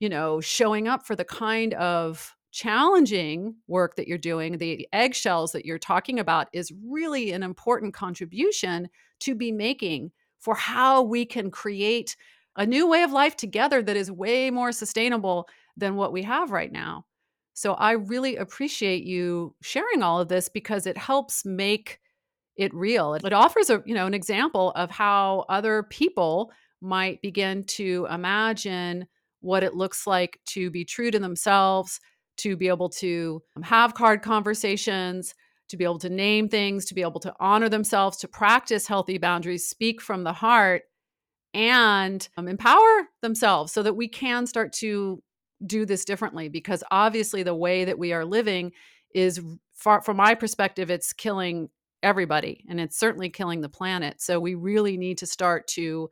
you 0.00 0.08
know, 0.08 0.40
showing 0.40 0.88
up 0.88 1.06
for 1.06 1.14
the 1.14 1.24
kind 1.24 1.72
of 1.74 2.35
challenging 2.56 3.54
work 3.66 3.96
that 3.96 4.08
you're 4.08 4.16
doing, 4.16 4.56
the 4.56 4.88
eggshells 4.90 5.52
that 5.52 5.66
you're 5.66 5.78
talking 5.78 6.18
about 6.18 6.48
is 6.54 6.72
really 6.88 7.32
an 7.32 7.42
important 7.42 7.92
contribution 7.92 8.88
to 9.20 9.34
be 9.34 9.52
making 9.52 10.10
for 10.38 10.54
how 10.54 11.02
we 11.02 11.26
can 11.26 11.50
create 11.50 12.16
a 12.56 12.64
new 12.64 12.88
way 12.88 13.02
of 13.02 13.12
life 13.12 13.36
together 13.36 13.82
that 13.82 13.94
is 13.94 14.10
way 14.10 14.50
more 14.50 14.72
sustainable 14.72 15.46
than 15.76 15.96
what 15.96 16.14
we 16.14 16.22
have 16.22 16.50
right 16.50 16.72
now. 16.72 17.04
So 17.52 17.74
I 17.74 17.92
really 17.92 18.36
appreciate 18.36 19.04
you 19.04 19.54
sharing 19.60 20.02
all 20.02 20.18
of 20.18 20.28
this 20.28 20.48
because 20.48 20.86
it 20.86 20.96
helps 20.96 21.44
make 21.44 22.00
it 22.56 22.72
real. 22.72 23.12
It 23.12 23.34
offers 23.34 23.68
a, 23.68 23.82
you 23.84 23.94
know, 23.94 24.06
an 24.06 24.14
example 24.14 24.72
of 24.76 24.90
how 24.90 25.44
other 25.50 25.82
people 25.82 26.50
might 26.80 27.20
begin 27.20 27.64
to 27.64 28.06
imagine 28.10 29.06
what 29.40 29.62
it 29.62 29.74
looks 29.74 30.06
like 30.06 30.40
to 30.46 30.70
be 30.70 30.86
true 30.86 31.10
to 31.10 31.18
themselves, 31.18 32.00
to 32.38 32.56
be 32.56 32.68
able 32.68 32.88
to 32.88 33.42
have 33.62 33.96
hard 33.96 34.22
conversations, 34.22 35.34
to 35.68 35.76
be 35.76 35.84
able 35.84 35.98
to 35.98 36.10
name 36.10 36.48
things, 36.48 36.84
to 36.86 36.94
be 36.94 37.02
able 37.02 37.20
to 37.20 37.34
honor 37.40 37.68
themselves, 37.68 38.16
to 38.18 38.28
practice 38.28 38.86
healthy 38.86 39.18
boundaries, 39.18 39.68
speak 39.68 40.00
from 40.00 40.24
the 40.24 40.32
heart, 40.32 40.82
and 41.54 42.28
um, 42.36 42.48
empower 42.48 43.08
themselves 43.22 43.72
so 43.72 43.82
that 43.82 43.94
we 43.94 44.08
can 44.08 44.46
start 44.46 44.72
to 44.74 45.22
do 45.66 45.86
this 45.86 46.04
differently 46.04 46.48
because 46.48 46.84
obviously 46.90 47.42
the 47.42 47.54
way 47.54 47.84
that 47.86 47.98
we 47.98 48.12
are 48.12 48.26
living 48.26 48.72
is 49.14 49.40
far 49.72 50.02
from 50.02 50.18
my 50.18 50.34
perspective 50.34 50.90
it's 50.90 51.14
killing 51.14 51.70
everybody 52.02 52.64
and 52.68 52.78
it's 52.78 52.98
certainly 52.98 53.30
killing 53.30 53.62
the 53.62 53.68
planet. 53.68 54.20
So 54.20 54.38
we 54.38 54.54
really 54.54 54.96
need 54.96 55.18
to 55.18 55.26
start 55.26 55.66
to 55.68 56.10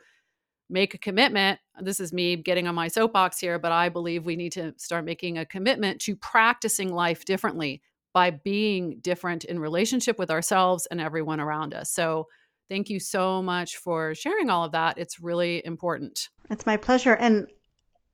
make 0.71 0.95
a 0.95 0.99
commitment 0.99 1.59
this 1.81 2.01
is 2.01 2.13
me 2.13 2.37
getting 2.37 2.67
on 2.67 2.75
my 2.75 2.89
soapbox 2.89 3.39
here 3.39 3.59
but 3.59 3.73
i 3.73 3.89
believe 3.89 4.25
we 4.25 4.37
need 4.37 4.53
to 4.53 4.73
start 4.77 5.05
making 5.05 5.39
a 5.39 5.45
commitment 5.45 6.01
to 6.01 6.17
practicing 6.17 6.93
life 6.93 7.25
differently 7.25 7.83
by 8.15 8.31
being 8.31 9.01
different 9.01 9.45
in 9.45 9.59
relationship 9.59 10.19
with 10.19 10.31
ourselves 10.31 10.87
and 10.87 11.01
everyone 11.01 11.41
around 11.41 11.75
us. 11.75 11.91
So 11.91 12.29
thank 12.71 12.89
you 12.89 13.01
so 13.01 13.43
much 13.43 13.77
for 13.77 14.15
sharing 14.15 14.49
all 14.49 14.65
of 14.65 14.73
that. 14.73 14.97
It's 14.97 15.21
really 15.21 15.61
important. 15.67 16.31
It's 16.49 16.65
my 16.65 16.79
pleasure 16.79 17.15
and 17.15 17.49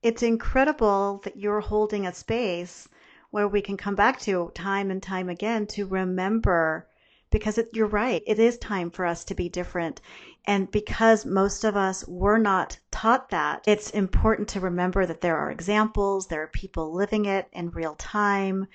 it's 0.02 0.22
incredible 0.22 1.20
that 1.24 1.36
you're 1.36 1.60
holding 1.60 2.06
a 2.06 2.14
space 2.14 2.88
where 3.30 3.46
we 3.46 3.60
can 3.60 3.76
come 3.76 3.94
back 3.94 4.18
to 4.20 4.50
time 4.54 4.90
and 4.90 5.02
time 5.02 5.28
again 5.28 5.66
to 5.66 5.86
remember 5.86 6.88
because 7.30 7.58
it, 7.58 7.68
you're 7.72 7.86
right 7.86 8.22
it 8.26 8.38
is 8.38 8.58
time 8.58 8.90
for 8.90 9.06
us 9.06 9.24
to 9.24 9.34
be 9.34 9.48
different. 9.48 10.00
And 10.46 10.70
because 10.70 11.24
most 11.24 11.64
of 11.64 11.76
us 11.76 12.04
were 12.08 12.38
not 12.38 12.78
taught 12.90 13.30
that 13.30 13.62
it's 13.66 13.90
important 13.90 14.48
to 14.48 14.60
remember 14.60 15.06
that 15.06 15.20
there 15.20 15.36
are 15.36 15.50
examples 15.50 16.26
there 16.26 16.42
are 16.42 16.48
people 16.48 16.92
living 16.92 17.24
it 17.24 17.48
in 17.52 17.70
real 17.70 17.94
time. 17.94 18.66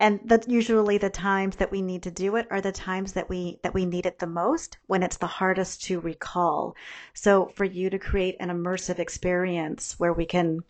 And 0.00 0.20
that 0.24 0.48
usually 0.48 0.98
the 0.98 1.08
times 1.08 1.56
that 1.56 1.70
we 1.70 1.80
need 1.80 2.02
to 2.02 2.10
do 2.10 2.34
it 2.36 2.48
are 2.50 2.60
the 2.60 2.72
times 2.72 3.12
that 3.12 3.28
we 3.28 3.60
that 3.62 3.74
we 3.74 3.86
need 3.86 4.06
it 4.06 4.18
the 4.18 4.26
most 4.26 4.76
when 4.86 5.02
it's 5.02 5.16
the 5.16 5.26
hardest 5.26 5.84
to 5.84 6.00
recall. 6.00 6.74
So 7.12 7.46
for 7.46 7.64
you 7.64 7.90
to 7.90 7.98
create 7.98 8.36
an 8.40 8.48
immersive 8.48 8.98
experience 8.98 9.94
where 9.98 10.12
we 10.12 10.26
can 10.26 10.64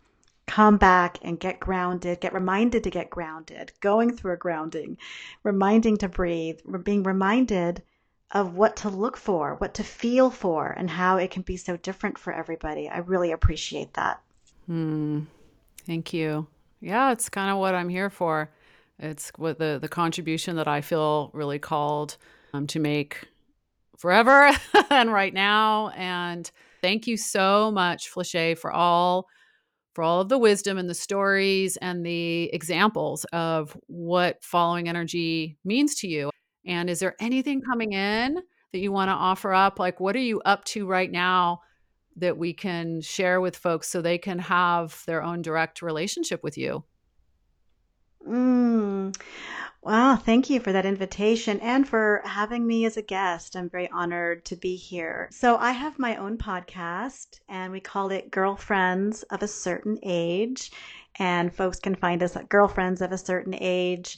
come 0.47 0.77
back 0.77 1.17
and 1.21 1.39
get 1.39 1.59
grounded, 1.59 2.21
get 2.21 2.33
reminded 2.33 2.83
to 2.83 2.89
get 2.89 3.09
grounded, 3.09 3.71
going 3.79 4.15
through 4.15 4.33
a 4.33 4.37
grounding, 4.37 4.97
reminding 5.43 5.97
to 5.97 6.07
breathe, 6.07 6.59
being 6.83 7.03
reminded 7.03 7.81
of 8.31 8.55
what 8.55 8.75
to 8.75 8.89
look 8.89 9.17
for, 9.17 9.55
what 9.55 9.73
to 9.75 9.83
feel 9.83 10.29
for, 10.29 10.67
and 10.67 10.89
how 10.89 11.17
it 11.17 11.31
can 11.31 11.41
be 11.41 11.57
so 11.57 11.77
different 11.77 12.17
for 12.17 12.33
everybody. 12.33 12.89
I 12.89 12.97
really 12.99 13.31
appreciate 13.31 13.93
that. 13.93 14.21
Hmm. 14.65 15.21
Thank 15.85 16.13
you. 16.13 16.47
Yeah, 16.81 17.11
it's 17.11 17.29
kind 17.29 17.51
of 17.51 17.57
what 17.57 17.75
I'm 17.75 17.89
here 17.89 18.09
for. 18.09 18.49
It's 18.99 19.31
what 19.37 19.59
the 19.59 19.77
the 19.81 19.87
contribution 19.87 20.55
that 20.55 20.67
I 20.67 20.81
feel 20.81 21.29
really 21.33 21.59
called 21.59 22.17
um, 22.53 22.65
to 22.67 22.79
make 22.79 23.27
forever 23.97 24.51
and 24.89 25.11
right 25.11 25.33
now. 25.33 25.89
And 25.89 26.49
thank 26.81 27.07
you 27.07 27.17
so 27.17 27.71
much, 27.71 28.11
Flesché, 28.11 28.57
for 28.57 28.71
all 28.71 29.27
for 29.95 30.03
all 30.03 30.19
of 30.19 30.29
the 30.29 30.37
wisdom 30.37 30.77
and 30.77 30.89
the 30.89 30.93
stories 30.93 31.77
and 31.77 32.05
the 32.05 32.53
examples 32.53 33.23
of 33.31 33.75
what 33.87 34.43
following 34.43 34.89
energy 34.89 35.57
means 35.63 35.95
to 35.95 36.07
you. 36.07 36.29
And 36.65 36.89
is 36.89 36.99
there 36.99 37.15
anything 37.19 37.61
coming 37.61 37.93
in 37.93 38.35
that 38.73 38.79
you 38.79 38.91
want 38.91 39.09
to 39.09 39.13
offer 39.13 39.53
up? 39.53 39.79
Like, 39.79 40.01
what 40.01 40.15
are 40.15 40.19
you 40.19 40.41
up 40.41 40.65
to 40.65 40.85
right 40.85 41.09
now 41.09 41.61
that 42.17 42.37
we 42.37 42.53
can 42.53 42.99
share 43.01 43.39
with 43.39 43.55
folks 43.55 43.87
so 43.87 44.01
they 44.01 44.17
can 44.17 44.39
have 44.39 45.01
their 45.07 45.23
own 45.23 45.41
direct 45.41 45.81
relationship 45.81 46.43
with 46.43 46.57
you? 46.57 46.83
Mm. 48.27 49.15
Thank 50.25 50.49
you 50.49 50.59
for 50.59 50.71
that 50.71 50.87
invitation 50.87 51.59
and 51.59 51.87
for 51.87 52.21
having 52.25 52.65
me 52.65 52.85
as 52.85 52.97
a 52.97 53.03
guest. 53.03 53.55
I'm 53.55 53.69
very 53.69 53.89
honored 53.91 54.43
to 54.45 54.55
be 54.55 54.75
here. 54.75 55.29
So, 55.31 55.57
I 55.57 55.71
have 55.71 55.99
my 55.99 56.15
own 56.15 56.37
podcast 56.39 57.39
and 57.47 57.71
we 57.71 57.79
call 57.79 58.11
it 58.11 58.31
Girlfriends 58.31 59.21
of 59.23 59.43
a 59.43 59.47
Certain 59.47 59.99
Age. 60.01 60.71
And 61.17 61.53
folks 61.55 61.79
can 61.79 61.95
find 61.95 62.23
us 62.23 62.35
at 62.35 62.49
Girlfriends 62.49 63.01
of 63.01 63.11
a 63.11 63.17
Certain 63.17 63.55
Age 63.61 64.17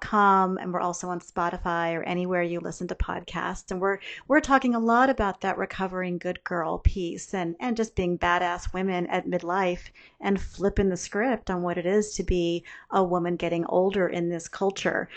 com 0.00 0.58
and 0.58 0.72
we're 0.72 0.80
also 0.80 1.08
on 1.08 1.20
Spotify 1.20 1.94
or 1.94 2.02
anywhere 2.02 2.42
you 2.42 2.60
listen 2.60 2.88
to 2.88 2.94
podcasts 2.94 3.70
and 3.70 3.80
we're 3.80 3.98
we're 4.28 4.40
talking 4.40 4.74
a 4.74 4.80
lot 4.80 5.10
about 5.10 5.40
that 5.40 5.58
recovering 5.58 6.18
good 6.18 6.42
girl 6.44 6.78
piece 6.78 7.34
and 7.34 7.56
and 7.60 7.76
just 7.76 7.94
being 7.94 8.18
badass 8.18 8.72
women 8.72 9.06
at 9.06 9.26
midlife 9.26 9.90
and 10.20 10.40
flipping 10.40 10.88
the 10.88 10.96
script 10.96 11.50
on 11.50 11.62
what 11.62 11.78
it 11.78 11.86
is 11.86 12.14
to 12.14 12.22
be 12.22 12.64
a 12.90 13.02
woman 13.02 13.36
getting 13.36 13.64
older 13.66 14.08
in 14.08 14.28
this 14.28 14.48
culture. 14.48 15.08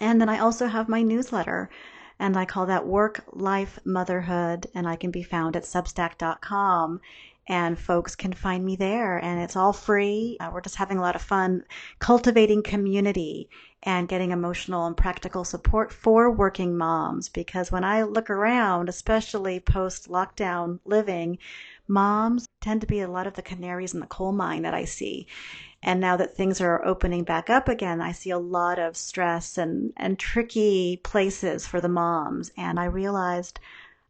And 0.00 0.20
then 0.20 0.28
I 0.28 0.38
also 0.38 0.66
have 0.66 0.88
my 0.88 1.02
newsletter 1.02 1.70
and 2.18 2.36
I 2.36 2.44
call 2.44 2.66
that 2.66 2.86
Work 2.86 3.24
Life 3.32 3.78
Motherhood 3.84 4.66
and 4.74 4.86
I 4.86 4.96
can 4.96 5.10
be 5.10 5.22
found 5.22 5.56
at 5.56 5.64
substack.com 5.64 7.00
and 7.48 7.78
folks 7.78 8.14
can 8.14 8.32
find 8.32 8.64
me 8.64 8.76
there 8.76 9.18
and 9.18 9.40
it's 9.40 9.56
all 9.56 9.72
free. 9.72 10.36
Uh, 10.40 10.50
we're 10.52 10.60
just 10.60 10.76
having 10.76 10.98
a 10.98 11.02
lot 11.02 11.16
of 11.16 11.22
fun 11.22 11.64
cultivating 11.98 12.62
community 12.62 13.48
and 13.82 14.08
getting 14.08 14.30
emotional 14.30 14.86
and 14.86 14.96
practical 14.96 15.44
support 15.44 15.92
for 15.92 16.30
working 16.30 16.76
moms 16.76 17.28
because 17.28 17.72
when 17.72 17.82
I 17.82 18.02
look 18.02 18.30
around, 18.30 18.88
especially 18.88 19.58
post 19.58 20.08
lockdown 20.08 20.78
living, 20.84 21.38
moms 21.88 22.46
tend 22.60 22.80
to 22.82 22.86
be 22.86 23.00
a 23.00 23.10
lot 23.10 23.26
of 23.26 23.34
the 23.34 23.42
canaries 23.42 23.92
in 23.92 24.00
the 24.00 24.06
coal 24.06 24.32
mine 24.32 24.62
that 24.62 24.74
I 24.74 24.84
see. 24.84 25.26
And 25.82 26.00
now 26.00 26.16
that 26.16 26.36
things 26.36 26.60
are 26.60 26.84
opening 26.84 27.24
back 27.24 27.50
up 27.50 27.68
again, 27.68 28.00
I 28.00 28.12
see 28.12 28.30
a 28.30 28.38
lot 28.38 28.78
of 28.78 28.96
stress 28.96 29.58
and, 29.58 29.92
and 29.96 30.16
tricky 30.16 31.00
places 31.02 31.66
for 31.66 31.80
the 31.80 31.88
moms. 31.88 32.52
And 32.56 32.78
I 32.78 32.84
realized 32.84 33.58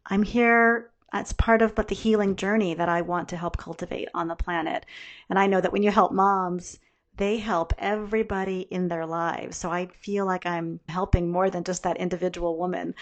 I'm 0.07 0.22
here. 0.22 0.91
It's 1.15 1.33
part 1.33 1.63
of 1.63 1.75
but 1.75 1.89
the 1.89 1.95
healing 1.95 2.37
journey 2.37 2.75
that 2.75 2.89
I 2.89 3.03
want 3.03 3.29
to 3.31 3.37
help 3.37 3.57
cultivate 3.57 4.09
on 4.15 4.29
the 4.29 4.35
planet. 4.35 4.87
And 5.29 5.39
I 5.39 5.47
know 5.47 5.61
that 5.61 5.73
when 5.73 5.83
you 5.83 5.91
help 5.91 6.13
moms, 6.13 6.79
they 7.17 7.37
help 7.39 7.75
everybody 7.79 8.61
in 8.61 8.89
their 8.89 9.05
lives. 9.05 9.57
So 9.57 9.71
I 9.71 9.87
feel 9.87 10.25
like 10.25 10.47
I'm 10.47 10.81
helping 10.89 11.31
more 11.31 11.51
than 11.51 11.65
just 11.65 11.83
that 11.83 11.99
individual 11.99 12.59
woman. 12.59 12.95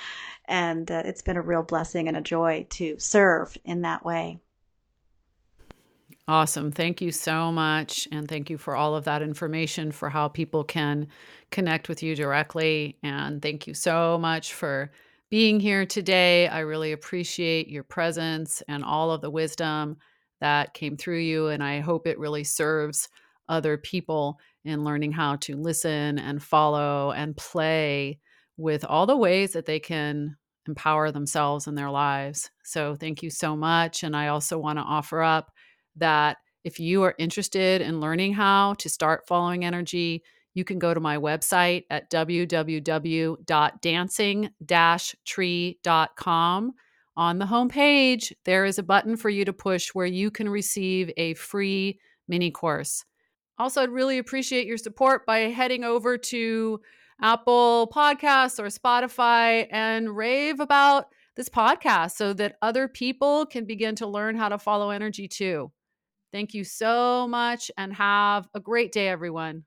And 0.47 0.91
uh, 0.91 1.03
it's 1.05 1.23
been 1.23 1.37
a 1.37 1.43
real 1.43 1.63
blessing 1.63 2.09
and 2.09 2.17
a 2.17 2.21
joy 2.21 2.67
to 2.71 2.99
serve 2.99 3.57
in 3.65 3.83
that 3.83 4.05
way. 4.05 4.41
Awesome. 6.27 6.71
Thank 6.71 7.01
you 7.01 7.13
so 7.13 7.51
much. 7.51 8.07
And 8.13 8.29
thank 8.29 8.51
you 8.51 8.59
for 8.59 8.77
all 8.77 8.95
of 8.95 9.05
that 9.05 9.23
information 9.23 9.91
for 9.91 10.09
how 10.09 10.29
people 10.29 10.65
can 10.65 11.09
connect 11.51 11.89
with 11.89 12.03
you 12.03 12.15
directly. 12.15 12.99
And 13.03 13.43
thank 13.43 13.67
you 13.67 13.75
so 13.75 14.19
much 14.19 14.55
for 14.55 14.91
being 15.31 15.61
here 15.61 15.87
today. 15.87 16.49
I 16.49 16.61
really 16.61 16.93
appreciate 16.93 17.68
your 17.68 17.85
presence 17.85 18.62
and 18.68 18.85
all 18.85 19.12
of 19.12 19.20
the 19.20 19.31
wisdom 19.31 19.97
that 20.41 20.74
came 20.74 20.97
through 20.97 21.20
you. 21.20 21.49
And 21.49 21.62
I 21.62 21.81
hope 21.81 22.07
it 22.07 22.18
really 22.18 22.45
serves 22.45 23.09
other 23.49 23.76
people 23.76 24.39
in 24.64 24.85
learning 24.85 25.12
how 25.12 25.37
to 25.37 25.57
listen 25.57 26.18
and 26.18 26.43
follow 26.43 27.12
and 27.12 27.37
play 27.37 28.18
with 28.57 28.85
all 28.85 29.07
the 29.07 29.16
ways 29.16 29.53
that 29.53 29.66
they 29.66 29.81
can 29.81 30.37
empower 30.66 31.11
themselves 31.11 31.66
in 31.66 31.74
their 31.74 31.91
lives. 31.91 32.51
So, 32.62 32.95
thank 32.95 33.22
you 33.22 33.31
so 33.31 33.57
much. 33.57 34.03
And 34.03 34.14
I 34.14 34.28
also 34.28 34.59
want 34.59 34.78
to 34.78 34.85
offer 34.85 35.22
up 35.22 35.51
that 35.97 36.37
if 36.62 36.78
you 36.78 37.03
are 37.03 37.14
interested 37.18 37.81
in 37.81 38.01
learning 38.01 38.35
how 38.35 38.74
to 38.74 38.89
start 38.89 39.26
following 39.26 39.64
energy, 39.64 40.22
you 40.55 40.65
can 40.65 40.79
go 40.79 40.95
to 40.95 41.01
my 41.01 41.17
website 41.17 41.85
at 41.91 42.11
www.dancing 42.11 42.51
tree.com. 45.27 46.73
On 47.17 47.39
the 47.39 47.45
homepage, 47.45 48.33
there 48.45 48.65
is 48.65 48.79
a 48.79 48.83
button 48.83 49.17
for 49.17 49.29
you 49.29 49.45
to 49.45 49.53
push 49.53 49.91
where 49.91 50.07
you 50.07 50.31
can 50.31 50.49
receive 50.49 51.11
a 51.17 51.35
free 51.35 51.99
mini 52.29 52.51
course. 52.51 53.05
Also, 53.59 53.83
I'd 53.83 53.91
really 53.91 54.19
appreciate 54.19 54.67
your 54.67 54.79
support 54.79 55.27
by 55.27 55.41
heading 55.41 55.85
over 55.85 56.17
to 56.17 56.81
Apple 57.21 57.91
Podcasts 57.95 58.59
or 58.59 58.69
Spotify 58.69 59.67
and 59.71 60.17
rave 60.17 60.61
about 60.61 61.09
this 61.37 61.49
podcast 61.49 62.13
so 62.13 62.33
that 62.33 62.57
other 62.63 62.89
people 62.89 63.45
can 63.45 63.67
begin 63.67 63.95
to 63.97 64.07
learn 64.07 64.37
how 64.37 64.49
to 64.49 64.59
follow 64.59 64.91
energy 64.91 65.29
too. 65.29 65.71
Thank 66.33 66.55
you 66.55 66.65
so 66.65 67.29
much 67.29 67.71
and 67.77 67.93
have 67.93 68.49
a 68.55 68.61
great 68.61 68.93
day, 68.93 69.09
everyone. 69.09 69.65